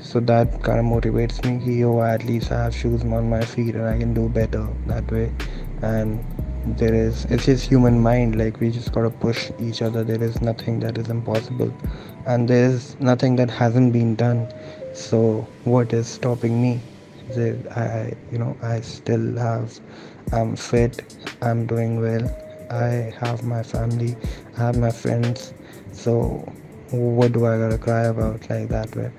so 0.00 0.20
that 0.20 0.62
kind 0.62 0.78
of 0.78 0.84
motivates 0.84 1.44
me 1.44 1.58
कि 1.64 1.78
yo 1.80 2.00
at 2.02 2.24
least 2.24 2.52
I 2.52 2.64
have 2.64 2.74
shoes 2.74 3.02
on 3.02 3.30
my 3.30 3.44
feet 3.44 3.74
and 3.74 3.86
I 3.86 3.98
can 3.98 4.12
do 4.14 4.28
better 4.28 4.66
that 4.86 5.10
way. 5.10 5.32
And 5.82 6.24
there 6.78 6.94
is 6.94 7.24
it's 7.26 7.46
just 7.46 7.66
human 7.66 8.00
mind 8.00 8.36
like 8.36 8.60
we 8.60 8.70
just 8.70 8.92
gotta 8.92 9.10
push 9.10 9.50
each 9.58 9.82
other. 9.82 10.04
There 10.04 10.22
is 10.22 10.40
nothing 10.42 10.80
that 10.80 10.98
is 10.98 11.08
impossible. 11.08 11.72
And 12.26 12.48
there 12.48 12.66
is 12.66 12.96
nothing 13.00 13.36
that 13.36 13.50
hasn't 13.50 13.92
been 13.92 14.14
done. 14.16 14.52
So 14.92 15.46
what 15.64 15.92
is 15.92 16.06
stopping 16.06 16.60
me? 16.60 16.80
I 17.74 18.14
you 18.30 18.38
know 18.38 18.56
I 18.62 18.80
still 18.82 19.36
have 19.36 19.80
I'm 20.32 20.54
fit 20.54 21.16
I'm 21.42 21.66
doing 21.66 22.00
well 22.00 22.30
I 22.70 23.12
have 23.18 23.42
my 23.42 23.62
family 23.62 24.16
I 24.56 24.60
have 24.60 24.78
my 24.78 24.90
friends. 24.90 25.52
So 25.92 26.50
what 26.90 27.32
do 27.32 27.46
I 27.46 27.58
gotta 27.58 27.78
cry 27.78 28.04
about 28.04 28.48
like 28.48 28.68
that 28.68 28.94
way 28.94 29.10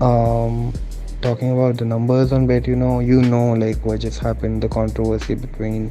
um 0.00 0.72
talking 1.20 1.52
about 1.52 1.76
the 1.76 1.84
numbers 1.84 2.32
on 2.32 2.46
bet 2.46 2.66
you 2.66 2.76
know 2.76 3.00
you 3.00 3.22
know 3.22 3.52
like 3.54 3.84
what 3.84 4.00
just 4.00 4.20
happened 4.20 4.62
the 4.62 4.68
controversy 4.68 5.34
between 5.34 5.90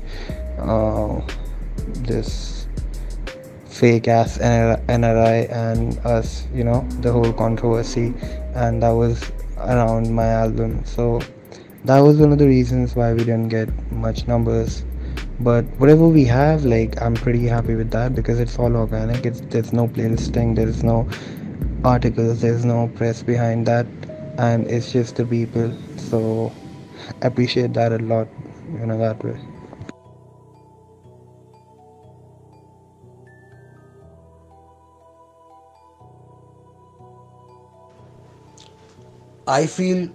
uh, 0.59 1.21
this 2.07 2.67
fake 3.65 4.07
ass 4.07 4.37
NRI 4.37 5.51
and 5.51 5.97
us 6.05 6.47
you 6.53 6.63
know 6.63 6.87
the 7.01 7.11
whole 7.11 7.33
controversy. 7.33 8.13
And 8.55 8.83
that 8.83 8.91
was 8.91 9.31
around 9.57 10.13
my 10.13 10.27
album. 10.27 10.85
So 10.85 11.19
that 11.85 11.99
was 11.99 12.17
one 12.17 12.31
of 12.31 12.37
the 12.37 12.47
reasons 12.47 12.95
why 12.95 13.13
we 13.13 13.19
didn't 13.19 13.49
get 13.49 13.69
much 13.91 14.27
numbers 14.27 14.83
but 15.39 15.65
whatever 15.79 16.07
we 16.07 16.23
have 16.25 16.63
like 16.63 17.01
i'm 17.01 17.15
pretty 17.15 17.45
happy 17.47 17.75
with 17.75 17.89
that 17.91 18.13
because 18.15 18.39
it's 18.39 18.57
all 18.59 18.75
organic. 18.75 19.25
It's 19.25 19.41
there's 19.41 19.73
no 19.73 19.87
playlisting 19.87 20.55
there's 20.55 20.83
no 20.83 21.07
articles 21.83 22.41
there's 22.41 22.65
no 22.65 22.87
press 22.95 23.23
behind 23.23 23.65
that. 23.67 23.87
And 24.37 24.67
it's 24.67 24.91
just 24.91 25.15
the 25.15 25.25
people. 25.25 25.75
So 25.97 26.51
I 27.21 27.27
appreciate 27.27 27.73
that 27.73 27.91
a 27.91 27.99
lot 27.99 28.27
you 28.71 28.85
know 28.85 28.97
that 28.97 29.23
way. 29.23 29.39
I 39.45 39.65
feel 39.67 40.09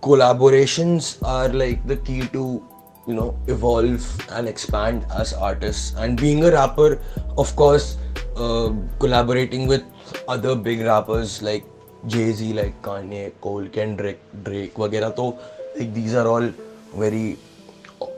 collaborations 0.00 1.18
are 1.26 1.48
like 1.48 1.86
the 1.86 1.96
key 1.96 2.26
to 2.28 2.62
you 3.06 3.14
know 3.14 3.36
evolve 3.46 4.30
and 4.30 4.48
expand 4.48 5.04
as 5.14 5.32
artists. 5.32 5.94
And 5.96 6.20
being 6.20 6.44
a 6.44 6.50
rapper 6.50 7.00
of 7.36 7.54
course 7.56 7.96
uh, 8.36 8.72
collaborating 8.98 9.66
with 9.66 9.82
other 10.28 10.54
big 10.54 10.80
rappers 10.80 11.42
like 11.42 11.64
jay-z 12.06 12.52
like 12.54 12.80
kanye 12.82 13.32
cole 13.40 13.66
kendrick 13.68 14.20
drake 14.44 14.74
wagera 14.74 15.14
so 15.16 15.38
like 15.78 15.92
these 15.92 16.14
are 16.14 16.26
all 16.26 16.48
very 16.96 17.36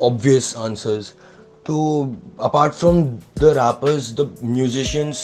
obvious 0.01 0.57
answers. 0.57 1.15
to 1.67 1.75
apart 2.47 2.73
from 2.79 2.97
the 3.41 3.51
rappers 3.57 4.07
the 4.21 4.25
musicians 4.55 5.19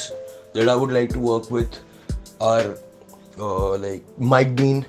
that 0.57 0.69
i 0.75 0.77
would 0.81 0.93
like 0.97 1.09
to 1.15 1.23
work 1.29 1.49
with 1.55 1.79
are 2.41 2.77
uh, 3.41 3.77
like 3.77 4.05
mike 4.35 4.55
dean. 4.61 4.87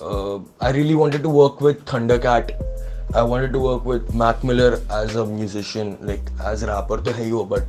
Uh, 0.00 0.38
i 0.60 0.70
really 0.76 0.94
wanted 0.94 1.22
to 1.26 1.28
work 1.28 1.60
with 1.60 1.84
thundercat. 1.84 2.54
I 3.13 3.23
wanted 3.23 3.53
to 3.53 3.59
work 3.59 3.85
with 3.85 4.13
Mac 4.13 4.43
Miller 4.43 4.81
as 4.91 5.15
a 5.15 5.25
musician, 5.25 5.97
like 6.01 6.21
as 6.39 6.63
a 6.63 6.67
rapper 6.67 6.97
तो 6.97 7.11
है 7.11 7.23
ही 7.25 7.31
वो, 7.31 7.47
but 7.49 7.63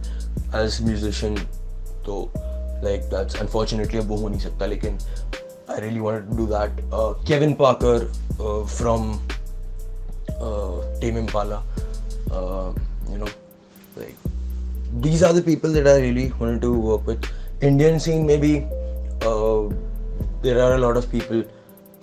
as 0.52 0.80
musician 0.80 1.38
तो 2.06 2.28
like 2.82 3.08
that's 3.10 3.40
unfortunately 3.44 3.98
अब 3.98 4.08
वो 4.08 4.16
हो 4.16 4.28
नहीं 4.28 4.40
सकता 4.40 4.66
लेकिन 4.66 4.98
I 5.68 5.78
really 5.78 6.00
wanted 6.00 6.30
to 6.30 6.36
do 6.36 6.46
that. 6.46 6.70
Uh, 6.92 7.14
Kevin 7.24 7.54
Parker 7.54 8.08
uh, 8.40 8.64
from 8.64 9.20
uh, 10.40 10.82
Tame 11.00 11.18
Impala, 11.18 11.62
uh, 12.30 12.72
you 13.08 13.18
know, 13.18 13.28
like 13.96 14.14
these 15.00 15.22
are 15.22 15.32
the 15.32 15.42
people 15.42 15.72
that 15.72 15.86
I 15.86 16.00
really 16.00 16.32
wanted 16.40 16.62
to 16.62 16.72
work 16.72 17.06
with. 17.06 17.24
Indian 17.60 18.00
scene 18.00 18.26
maybe 18.26 18.66
uh, 19.22 19.68
there 20.42 20.60
are 20.62 20.74
a 20.74 20.78
lot 20.78 20.96
of 20.96 21.10
people. 21.10 21.44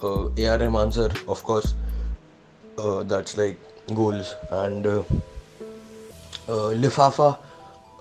Uh, 0.02 0.30
A.R. 0.38 0.60
Rahman 0.60 0.92
sir, 0.92 1.10
of 1.28 1.44
course, 1.44 1.74
uh, 2.82 3.04
that's 3.04 3.38
like 3.38 3.60
goals 3.94 4.36
and 4.52 4.86
uh, 4.86 5.04
uh, 6.48 6.70
Lifafa, 6.84 7.38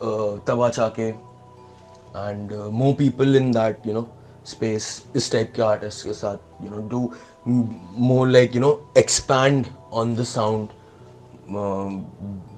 uh, 0.00 0.38
Taba 0.44 0.72
Chake, 0.72 1.16
and 2.14 2.52
uh, 2.52 2.70
more 2.70 2.94
people 2.94 3.34
in 3.34 3.50
that 3.52 3.84
you 3.84 3.92
know 3.92 4.08
space 4.44 5.02
इस 5.16 5.30
type 5.32 5.52
के 5.56 5.62
artist 5.62 6.04
के 6.06 6.12
साथ 6.14 6.64
you 6.64 6.70
know 6.70 6.88
do 6.88 7.00
more 8.08 8.28
like 8.28 8.54
you 8.54 8.60
no 8.60 8.70
expand 8.96 9.66
on 9.92 10.14
the 10.16 10.24
sound 10.34 10.68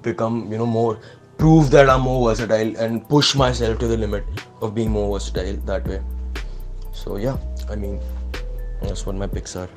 become 0.05 0.37
you 0.51 0.59
know 0.59 0.67
more 0.75 0.93
prove 1.39 1.67
that 1.73 1.89
I'm 1.89 2.01
more 2.01 2.21
versatile 2.27 2.71
and 2.85 3.01
push 3.09 3.33
myself 3.41 3.77
to 3.81 3.87
the 3.87 3.97
limit 3.97 4.41
of 4.61 4.73
being 4.77 4.89
more 4.91 5.03
versatile 5.11 5.59
that 5.67 5.87
way. 5.87 5.99
So 6.91 7.17
yeah, 7.17 7.37
I 7.69 7.75
mean 7.75 7.99
that's 8.81 9.05
what 9.05 9.15
my 9.15 9.27
picks 9.27 9.55
are. 9.55 9.69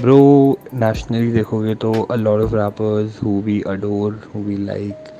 Bro, 0.00 0.58
nationally 0.72 1.32
देखोगे 1.32 1.74
तो 1.84 1.92
a 2.10 2.16
lot 2.16 2.40
of 2.44 2.52
rappers 2.52 3.18
who 3.18 3.38
we 3.48 3.62
adore, 3.64 4.12
who 4.32 4.40
we 4.40 4.56
like, 4.56 5.10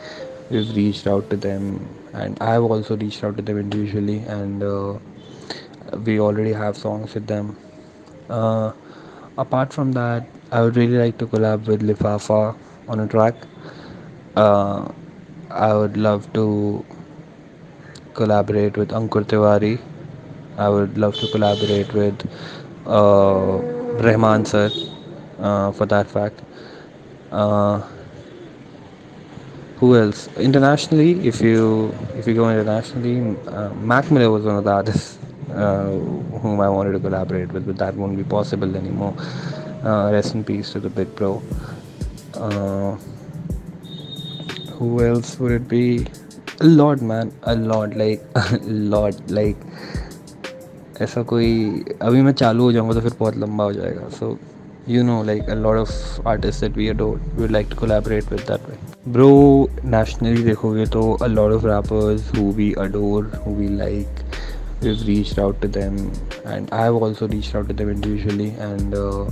we've 0.51 0.75
reached 0.77 1.07
out 1.07 1.29
to 1.31 1.37
them 1.37 1.87
and 2.15 2.39
I've 2.41 2.63
also 2.63 2.97
reached 2.97 3.23
out 3.25 3.37
to 3.37 3.43
them 3.43 3.59
individually 3.59 4.19
and 4.37 4.63
uh, 4.63 4.99
we 6.05 6.19
already 6.21 6.53
have 6.53 6.77
songs 6.77 7.15
with 7.15 7.27
them. 7.27 7.57
Uh, 8.31 8.73
apart 9.39 9.73
from 9.73 9.93
that, 9.93 10.27
I 10.51 10.63
would 10.63 10.77
really 10.77 10.99
like 10.99 11.19
to 11.19 11.27
collab 11.27 11.67
with 11.67 11.83
Lifafa 11.83 12.57
on 12.89 13.01
a 13.01 13.07
track. 13.07 13.35
Uh, 14.37 14.89
I 15.51 15.75
would 15.75 15.97
love 15.97 16.33
to 16.33 16.85
collaborate 18.15 18.77
with 18.77 18.91
Ankur 18.91 19.25
Tiwari. 19.25 19.79
I 20.57 20.69
would 20.69 20.99
love 20.99 21.17
to 21.17 21.29
collaborate 21.29 21.93
with 21.93 22.27
uh, 22.87 23.76
Rahman 24.00 24.46
sir 24.46 24.72
uh, 25.40 25.72
for 25.72 25.86
that 25.86 26.10
fact. 26.10 26.42
Uh, 27.32 27.82
who 29.78 29.96
else? 29.96 30.28
Internationally, 30.38 31.28
if 31.28 31.42
you 31.42 31.94
if 32.16 32.28
you 32.28 32.34
go 32.34 32.50
internationally, 32.50 33.38
uh, 33.48 33.70
Mac 33.76 34.10
Miller 34.12 34.32
was 34.32 34.44
one 34.44 34.56
of 34.56 34.64
the 34.64 34.72
artists 34.72 35.18
uh, 35.52 35.90
whom 36.42 36.60
I 36.60 36.70
wanted 36.70 36.94
to 36.94 37.00
collaborate 37.00 37.52
with, 37.52 37.66
but 37.66 37.78
that 37.78 37.96
won't 37.96 38.18
be 38.18 38.24
possible 38.24 38.76
anymore. 38.76 39.16
Uh, 39.84 40.10
rest 40.12 40.34
in 40.34 40.44
peace 40.44 40.72
to 40.74 40.80
the 40.80 40.90
big 40.90 41.16
bro. 41.16 41.42
Uh, 42.34 42.98
who 44.78 45.06
else 45.06 45.40
would 45.40 45.52
it 45.52 45.68
be? 45.68 46.06
A 46.60 46.66
lot, 46.66 47.02
man. 47.02 47.32
A 47.44 47.56
lot. 47.56 47.96
Like 47.96 48.24
a 48.36 48.58
lot. 48.64 49.16
Like 49.30 49.58
ऐसा 51.02 51.22
कोई 51.30 51.50
अभी 52.02 52.22
मैं 52.22 52.32
चालू 52.34 52.64
हो 52.64 52.72
जाऊँगा 52.72 52.94
तो 52.94 53.02
फिर 53.02 53.14
बहुत 53.20 53.36
लंबा 53.38 53.64
हो 53.64 53.74
जाएगा 53.74 54.10
सो 54.20 54.38
you 54.92 55.04
know 55.04 55.22
like 55.28 55.50
a 55.50 55.56
lot 55.56 55.78
of 55.78 55.90
artists 56.26 56.62
that 56.62 56.78
we 56.82 56.88
adore 56.90 57.20
we 57.36 57.42
would 57.42 57.52
like 57.52 57.70
to 57.72 57.76
collaborate 57.80 58.30
with 58.34 58.46
that 58.46 58.70
way 58.70 58.78
bro 59.16 59.32
nationally 59.96 60.46
dekhoge 60.46 60.86
to 60.94 61.02
a 61.28 61.30
lot 61.34 61.56
of 61.56 61.66
rappers 61.70 62.30
who 62.36 62.46
we 62.62 62.68
adore 62.86 63.24
who 63.24 63.56
we 63.58 63.68
like 63.82 64.24
we've 64.82 65.06
reached 65.10 65.44
out 65.46 65.60
to 65.66 65.72
them 65.80 66.00
and 66.46 66.74
i've 66.80 67.02
also 67.08 67.28
reached 67.36 67.54
out 67.54 67.68
to 67.68 67.78
them 67.82 67.94
individually 67.98 68.50
and 68.70 68.96
uh, 68.96 69.26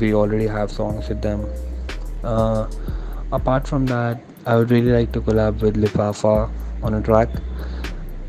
we 0.00 0.12
already 0.24 0.48
have 0.58 0.76
songs 0.80 1.08
with 1.08 1.22
them 1.22 1.46
uh, 2.24 2.66
apart 3.40 3.68
from 3.74 3.86
that 3.86 4.20
i 4.46 4.56
would 4.56 4.78
really 4.78 4.92
like 5.00 5.12
to 5.12 5.20
collab 5.20 5.68
with 5.68 5.76
lifafa 5.86 6.36
on 6.82 6.94
a 6.94 7.02
track 7.10 7.28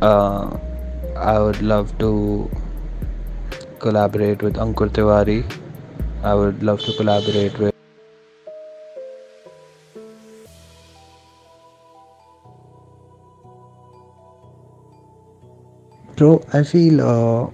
uh, 0.02 0.52
i 1.18 1.40
would 1.40 1.62
love 1.62 1.98
to 1.98 2.12
collaborate 3.80 4.42
with 4.42 4.56
ankur 4.56 4.90
tiwari. 4.90 5.44
I 6.24 6.36
would 6.36 6.62
love 6.62 6.82
to 6.86 6.94
collaborate 6.94 7.58
with 7.58 7.72
bro 16.16 16.44
i 16.54 16.62
feel 16.62 17.02
uh, 17.02 17.50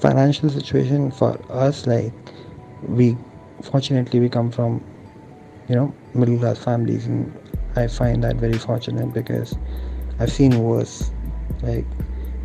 financial 0.00 0.48
situation 0.48 1.10
for 1.10 1.32
us 1.50 1.86
like 1.88 2.12
we 3.00 3.16
fortunately 3.62 4.20
we 4.20 4.28
come 4.28 4.50
from 4.50 4.76
you 5.68 5.74
know 5.74 5.92
middle 6.14 6.38
class 6.38 6.58
families 6.58 7.06
and 7.06 7.32
i 7.74 7.86
find 7.88 8.22
that 8.22 8.36
very 8.36 8.58
fortunate 8.66 9.12
because 9.12 9.56
i've 10.20 10.30
seen 10.30 10.56
worse 10.62 11.10
like 11.62 11.84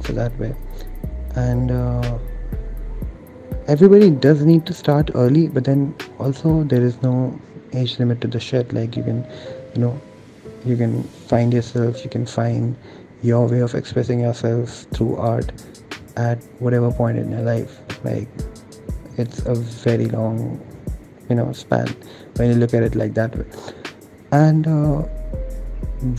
so 0.06 0.14
that 0.14 0.38
way 0.40 0.54
and 1.36 1.72
uh, 1.72 2.18
everybody 3.68 4.10
does 4.10 4.44
need 4.46 4.66
to 4.66 4.74
start 4.74 5.12
early 5.16 5.48
but 5.48 5.64
then 5.64 5.96
also 6.20 6.64
there 6.64 6.82
is 6.82 7.02
no 7.02 7.40
age 7.74 8.00
limit 8.00 8.22
to 8.22 8.28
the 8.28 8.40
shit 8.40 8.72
like 8.74 8.96
you 8.96 9.04
can 9.04 9.26
you 9.76 9.82
know 9.82 10.00
you 10.66 10.78
can 10.78 11.04
find 11.04 11.54
yourself 11.54 12.04
you 12.04 12.10
can 12.10 12.26
find 12.26 12.76
your 13.24 13.48
way 13.48 13.60
of 13.60 13.74
expressing 13.74 14.20
yourself 14.20 14.86
through 14.94 15.16
art 15.16 15.52
at 16.18 16.44
whatever 16.60 16.92
point 16.92 17.18
in 17.18 17.32
your 17.32 17.42
life. 17.42 17.80
Like 18.04 18.28
it's 19.18 19.40
a 19.46 19.56
very 19.56 20.06
long, 20.06 20.60
you 21.30 21.36
know, 21.36 21.52
span 21.54 21.88
when 22.36 22.50
you 22.50 22.56
look 22.56 22.74
at 22.74 22.84
it 22.84 22.96
like 22.96 23.14
that 23.16 23.36
way. 23.36 23.46
And 24.32 24.68
uh, 24.68 25.08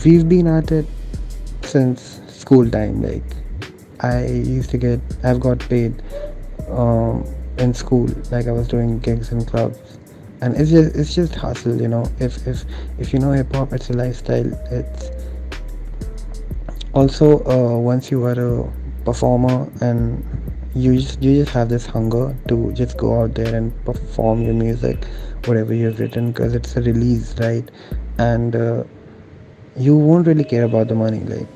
we've 0.03 0.27
been 0.27 0.47
at 0.47 0.71
it 0.71 0.85
since 1.61 2.18
school 2.49 2.69
time. 2.69 3.01
Like 3.03 3.29
I 3.99 4.25
used 4.25 4.71
to 4.71 4.77
get, 4.77 4.99
I've 5.23 5.39
got 5.39 5.59
paid 5.59 6.01
um, 6.69 7.23
in 7.59 7.73
school. 7.75 8.09
Like 8.31 8.47
I 8.47 8.51
was 8.51 8.67
doing 8.67 8.99
gigs 8.99 9.31
in 9.31 9.45
clubs 9.45 9.99
and 10.41 10.55
it's 10.55 10.71
just 10.71 10.95
it's 10.95 11.13
just 11.13 11.35
hustle 11.35 11.81
you 11.81 11.89
know 11.89 12.03
if 12.17 12.47
if 12.47 12.63
if 12.97 13.11
you 13.11 13.19
know 13.19 13.33
hip 13.33 13.53
hop 13.53 13.73
it's 13.73 13.89
a 13.89 13.93
lifestyle 13.93 14.53
it's 14.71 15.09
also 16.93 17.43
uh, 17.55 17.77
once 17.77 18.09
you 18.09 18.23
are 18.23 18.39
a 18.39 18.71
performer 19.03 19.69
and 19.81 20.23
you 20.73 20.95
just 20.95 21.21
you 21.21 21.35
just 21.41 21.51
have 21.51 21.67
this 21.67 21.85
hunger 21.85 22.33
to 22.47 22.71
just 22.71 22.95
go 22.95 23.21
out 23.21 23.35
there 23.35 23.53
and 23.53 23.73
perform 23.83 24.41
your 24.41 24.53
music 24.53 25.03
whatever 25.43 25.73
you've 25.73 25.99
written 25.99 26.31
because 26.31 26.53
it's 26.53 26.73
a 26.77 26.81
release 26.83 27.37
right 27.39 27.69
and 28.17 28.55
uh, 28.55 28.81
you 29.75 29.97
won't 29.97 30.25
really 30.25 30.45
care 30.45 30.63
about 30.63 30.87
the 30.87 30.95
money 30.95 31.19
like 31.35 31.47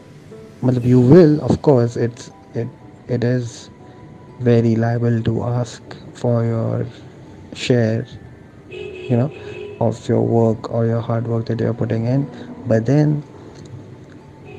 but 0.63 0.83
you 0.83 0.99
will 0.99 1.41
of 1.43 1.61
course 1.61 1.95
it's 1.97 2.31
it 2.55 2.67
it 3.07 3.23
is 3.23 3.69
very 4.39 4.75
liable 4.75 5.21
to 5.21 5.43
ask 5.43 5.81
for 6.13 6.45
your 6.45 6.87
share 7.53 8.07
you 9.09 9.17
know 9.17 9.31
of 9.79 10.07
your 10.07 10.21
work 10.21 10.71
or 10.71 10.85
your 10.85 11.01
hard 11.01 11.27
work 11.27 11.45
that 11.47 11.59
you're 11.59 11.73
putting 11.73 12.05
in. 12.05 12.29
But 12.67 12.85
then 12.85 13.23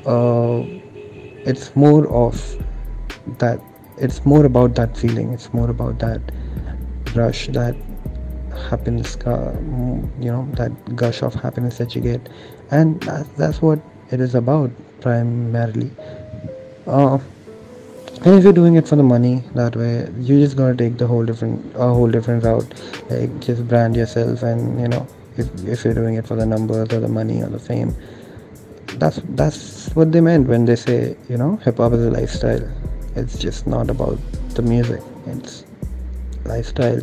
uh, 0.05 0.63
it's 1.45 1.75
more 1.75 2.07
of 2.07 2.35
that 3.39 3.59
it's 3.97 4.25
more 4.25 4.45
about 4.45 4.75
that 4.75 4.97
feeling. 4.97 5.33
It's 5.33 5.53
more 5.53 5.69
about 5.69 5.99
that 5.99 6.21
rush 7.15 7.47
that 7.47 7.75
happiness 8.69 9.15
uh, 9.25 9.55
you 10.19 10.31
know 10.31 10.47
that 10.53 10.71
gush 10.95 11.21
of 11.23 11.33
happiness 11.33 11.77
that 11.77 11.95
you 11.95 12.01
get. 12.01 12.29
And 12.71 13.01
that's 13.37 13.61
what 13.61 13.79
it 14.11 14.19
is 14.19 14.35
about 14.35 14.71
primarily. 15.01 15.91
Uh, 16.87 17.19
and 18.23 18.33
if 18.35 18.43
you're 18.43 18.53
doing 18.53 18.75
it 18.75 18.87
for 18.87 18.95
the 18.95 19.03
money 19.03 19.43
that 19.53 19.75
way 19.75 20.07
you're 20.19 20.39
just 20.39 20.55
gonna 20.57 20.75
take 20.75 20.97
the 20.97 21.05
whole 21.05 21.25
different 21.25 21.75
a 21.75 21.87
whole 21.87 22.09
different 22.09 22.43
route. 22.43 22.73
Like 23.09 23.39
just 23.39 23.67
brand 23.67 23.95
yourself 23.95 24.43
and 24.43 24.79
you 24.79 24.87
know 24.87 25.07
if, 25.37 25.47
if 25.65 25.83
you're 25.83 25.93
doing 25.93 26.15
it 26.15 26.25
for 26.27 26.35
the 26.35 26.45
numbers 26.45 26.91
or 26.93 26.99
the 26.99 27.07
money 27.07 27.41
or 27.43 27.47
the 27.47 27.59
fame. 27.59 27.95
That's 28.97 29.19
that's 29.29 29.89
what 29.95 30.11
they 30.11 30.21
meant 30.21 30.47
when 30.47 30.65
they 30.65 30.75
say 30.75 31.15
you 31.29 31.37
know 31.37 31.57
hip 31.57 31.77
hop 31.77 31.93
is 31.93 32.05
a 32.05 32.11
lifestyle. 32.11 32.67
It's 33.15 33.37
just 33.37 33.67
not 33.67 33.89
about 33.89 34.17
the 34.55 34.61
music. 34.61 35.01
It's 35.27 35.65
lifestyle 36.45 37.01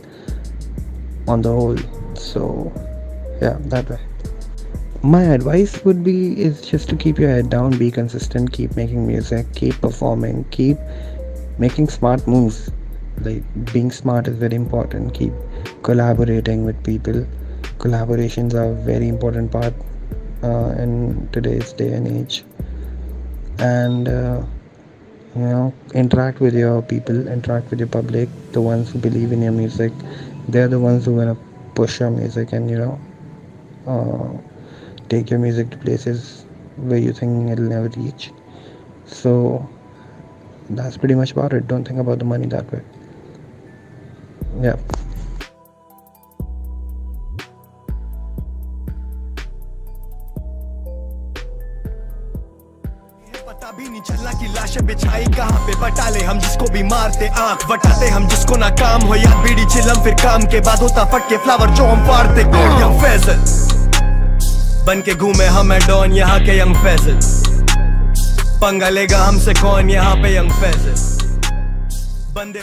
on 1.29 1.43
the 1.43 1.51
whole. 1.51 1.79
So 2.15 2.73
yeah 3.41 3.59
that 3.61 3.89
way 3.91 3.99
my 5.03 5.23
advice 5.23 5.85
would 5.85 6.05
be 6.05 6.41
is 6.41 6.61
just 6.63 6.89
to 6.89 6.97
keep 6.97 7.19
your 7.19 7.29
head 7.29 7.51
down 7.51 7.77
be 7.77 7.91
consistent 7.91 8.53
keep 8.53 8.77
making 8.77 9.07
music 9.07 9.47
keep 9.55 9.75
performing 9.81 10.45
keep 10.51 10.77
making 11.59 11.89
smart 11.89 12.27
moves. 12.27 12.71
Like 13.21 13.43
being 13.73 13.91
smart 13.91 14.27
is 14.29 14.37
very 14.37 14.55
important. 14.55 15.15
Keep 15.15 15.33
collaborating 15.83 16.65
with 16.65 16.83
people. 16.85 17.27
Collaborations 17.79 18.55
are 18.55 18.71
a 18.73 18.75
very 18.75 19.09
important 19.09 19.53
part 19.53 19.75
uh, 20.43 20.75
in 20.79 21.29
today's 21.33 21.73
day 21.73 21.93
and 21.93 22.09
age. 22.09 22.45
And 23.59 24.09
uh, 24.09 24.43
you 25.35 25.43
know 25.43 25.73
interact 25.95 26.41
with 26.41 26.55
your 26.55 26.83
people 26.83 27.27
interact 27.27 27.71
with 27.71 27.79
your 27.79 27.89
public 27.89 28.29
the 28.53 28.61
ones 28.61 28.91
who 28.91 28.99
believe 28.99 29.33
in 29.33 29.43
your 29.43 29.53
music. 29.53 29.93
They're 30.49 30.69
the 30.69 30.81
ones 30.81 31.05
who 31.05 31.19
are 31.19 31.25
gonna 31.25 31.39
push 31.75 32.01
your 32.01 32.11
music 32.11 32.53
and 32.53 32.71
you 32.71 32.79
know 32.79 33.01
uh, 33.87 34.52
take 35.13 35.31
your 35.31 35.39
music 35.39 35.69
to 35.69 35.77
places 35.77 36.47
where 36.77 36.99
you 36.99 37.13
think 37.13 37.51
it'll 37.51 37.73
never 37.77 37.89
reach. 38.01 38.31
So 39.05 39.69
that's 40.71 40.97
pretty 40.97 41.15
much 41.15 41.33
about 41.33 41.53
it. 41.53 41.69
Don't 41.69 41.85
think 41.85 42.01
about 42.01 42.19
the 42.19 42.25
money 42.25 42.47
that 42.47 42.73
way. 42.73 42.83
Yeah. 44.61 44.77
भी 53.73 53.89
नहीं 53.89 54.01
चलना 54.05 54.33
कि 54.41 54.47
लाशें 54.55 54.85
बिछाई 54.87 55.25
कहाँ 55.37 55.61
पे 55.67 55.75
बटाले 55.81 56.25
हम 56.25 56.39
जिसको 56.41 56.69
भी 56.73 56.83
मारते 56.91 57.29
आँख 57.45 57.65
बटाते 57.71 58.09
हम 58.15 58.29
जिसको 58.29 58.57
ना 58.61 58.69
काम 58.83 59.07
हो 59.09 59.15
या 59.17 59.33
बीड़ी 59.43 59.65
चिलम 59.65 60.03
फिर 60.05 60.15
काम 60.23 60.47
के 60.53 60.61
बाद 60.69 60.83
होता 60.83 61.05
फट 61.13 61.29
के 61.29 61.37
फ्लावर 61.45 61.75
जो 61.81 61.85
हम 61.93 62.07
फाड़ते 62.09 62.45
फैजल 63.03 63.72
बन 64.87 65.01
के 65.07 65.15
घूमे 65.15 65.45
हम 65.47 65.73
एंड 65.73 65.85
डॉन, 65.89 66.13
यहाँ 66.13 66.39
के 66.45 66.59
यंग 66.59 66.75
फैसल 66.85 67.19
पंगा 68.61 68.89
लेगा 68.89 69.19
हमसे 69.25 69.53
कौन, 69.61 69.91
यहाँ 69.91 70.15
पे 70.23 70.35
यंग 70.37 70.51
फैसल 70.61 70.95
बंदे 72.35 72.63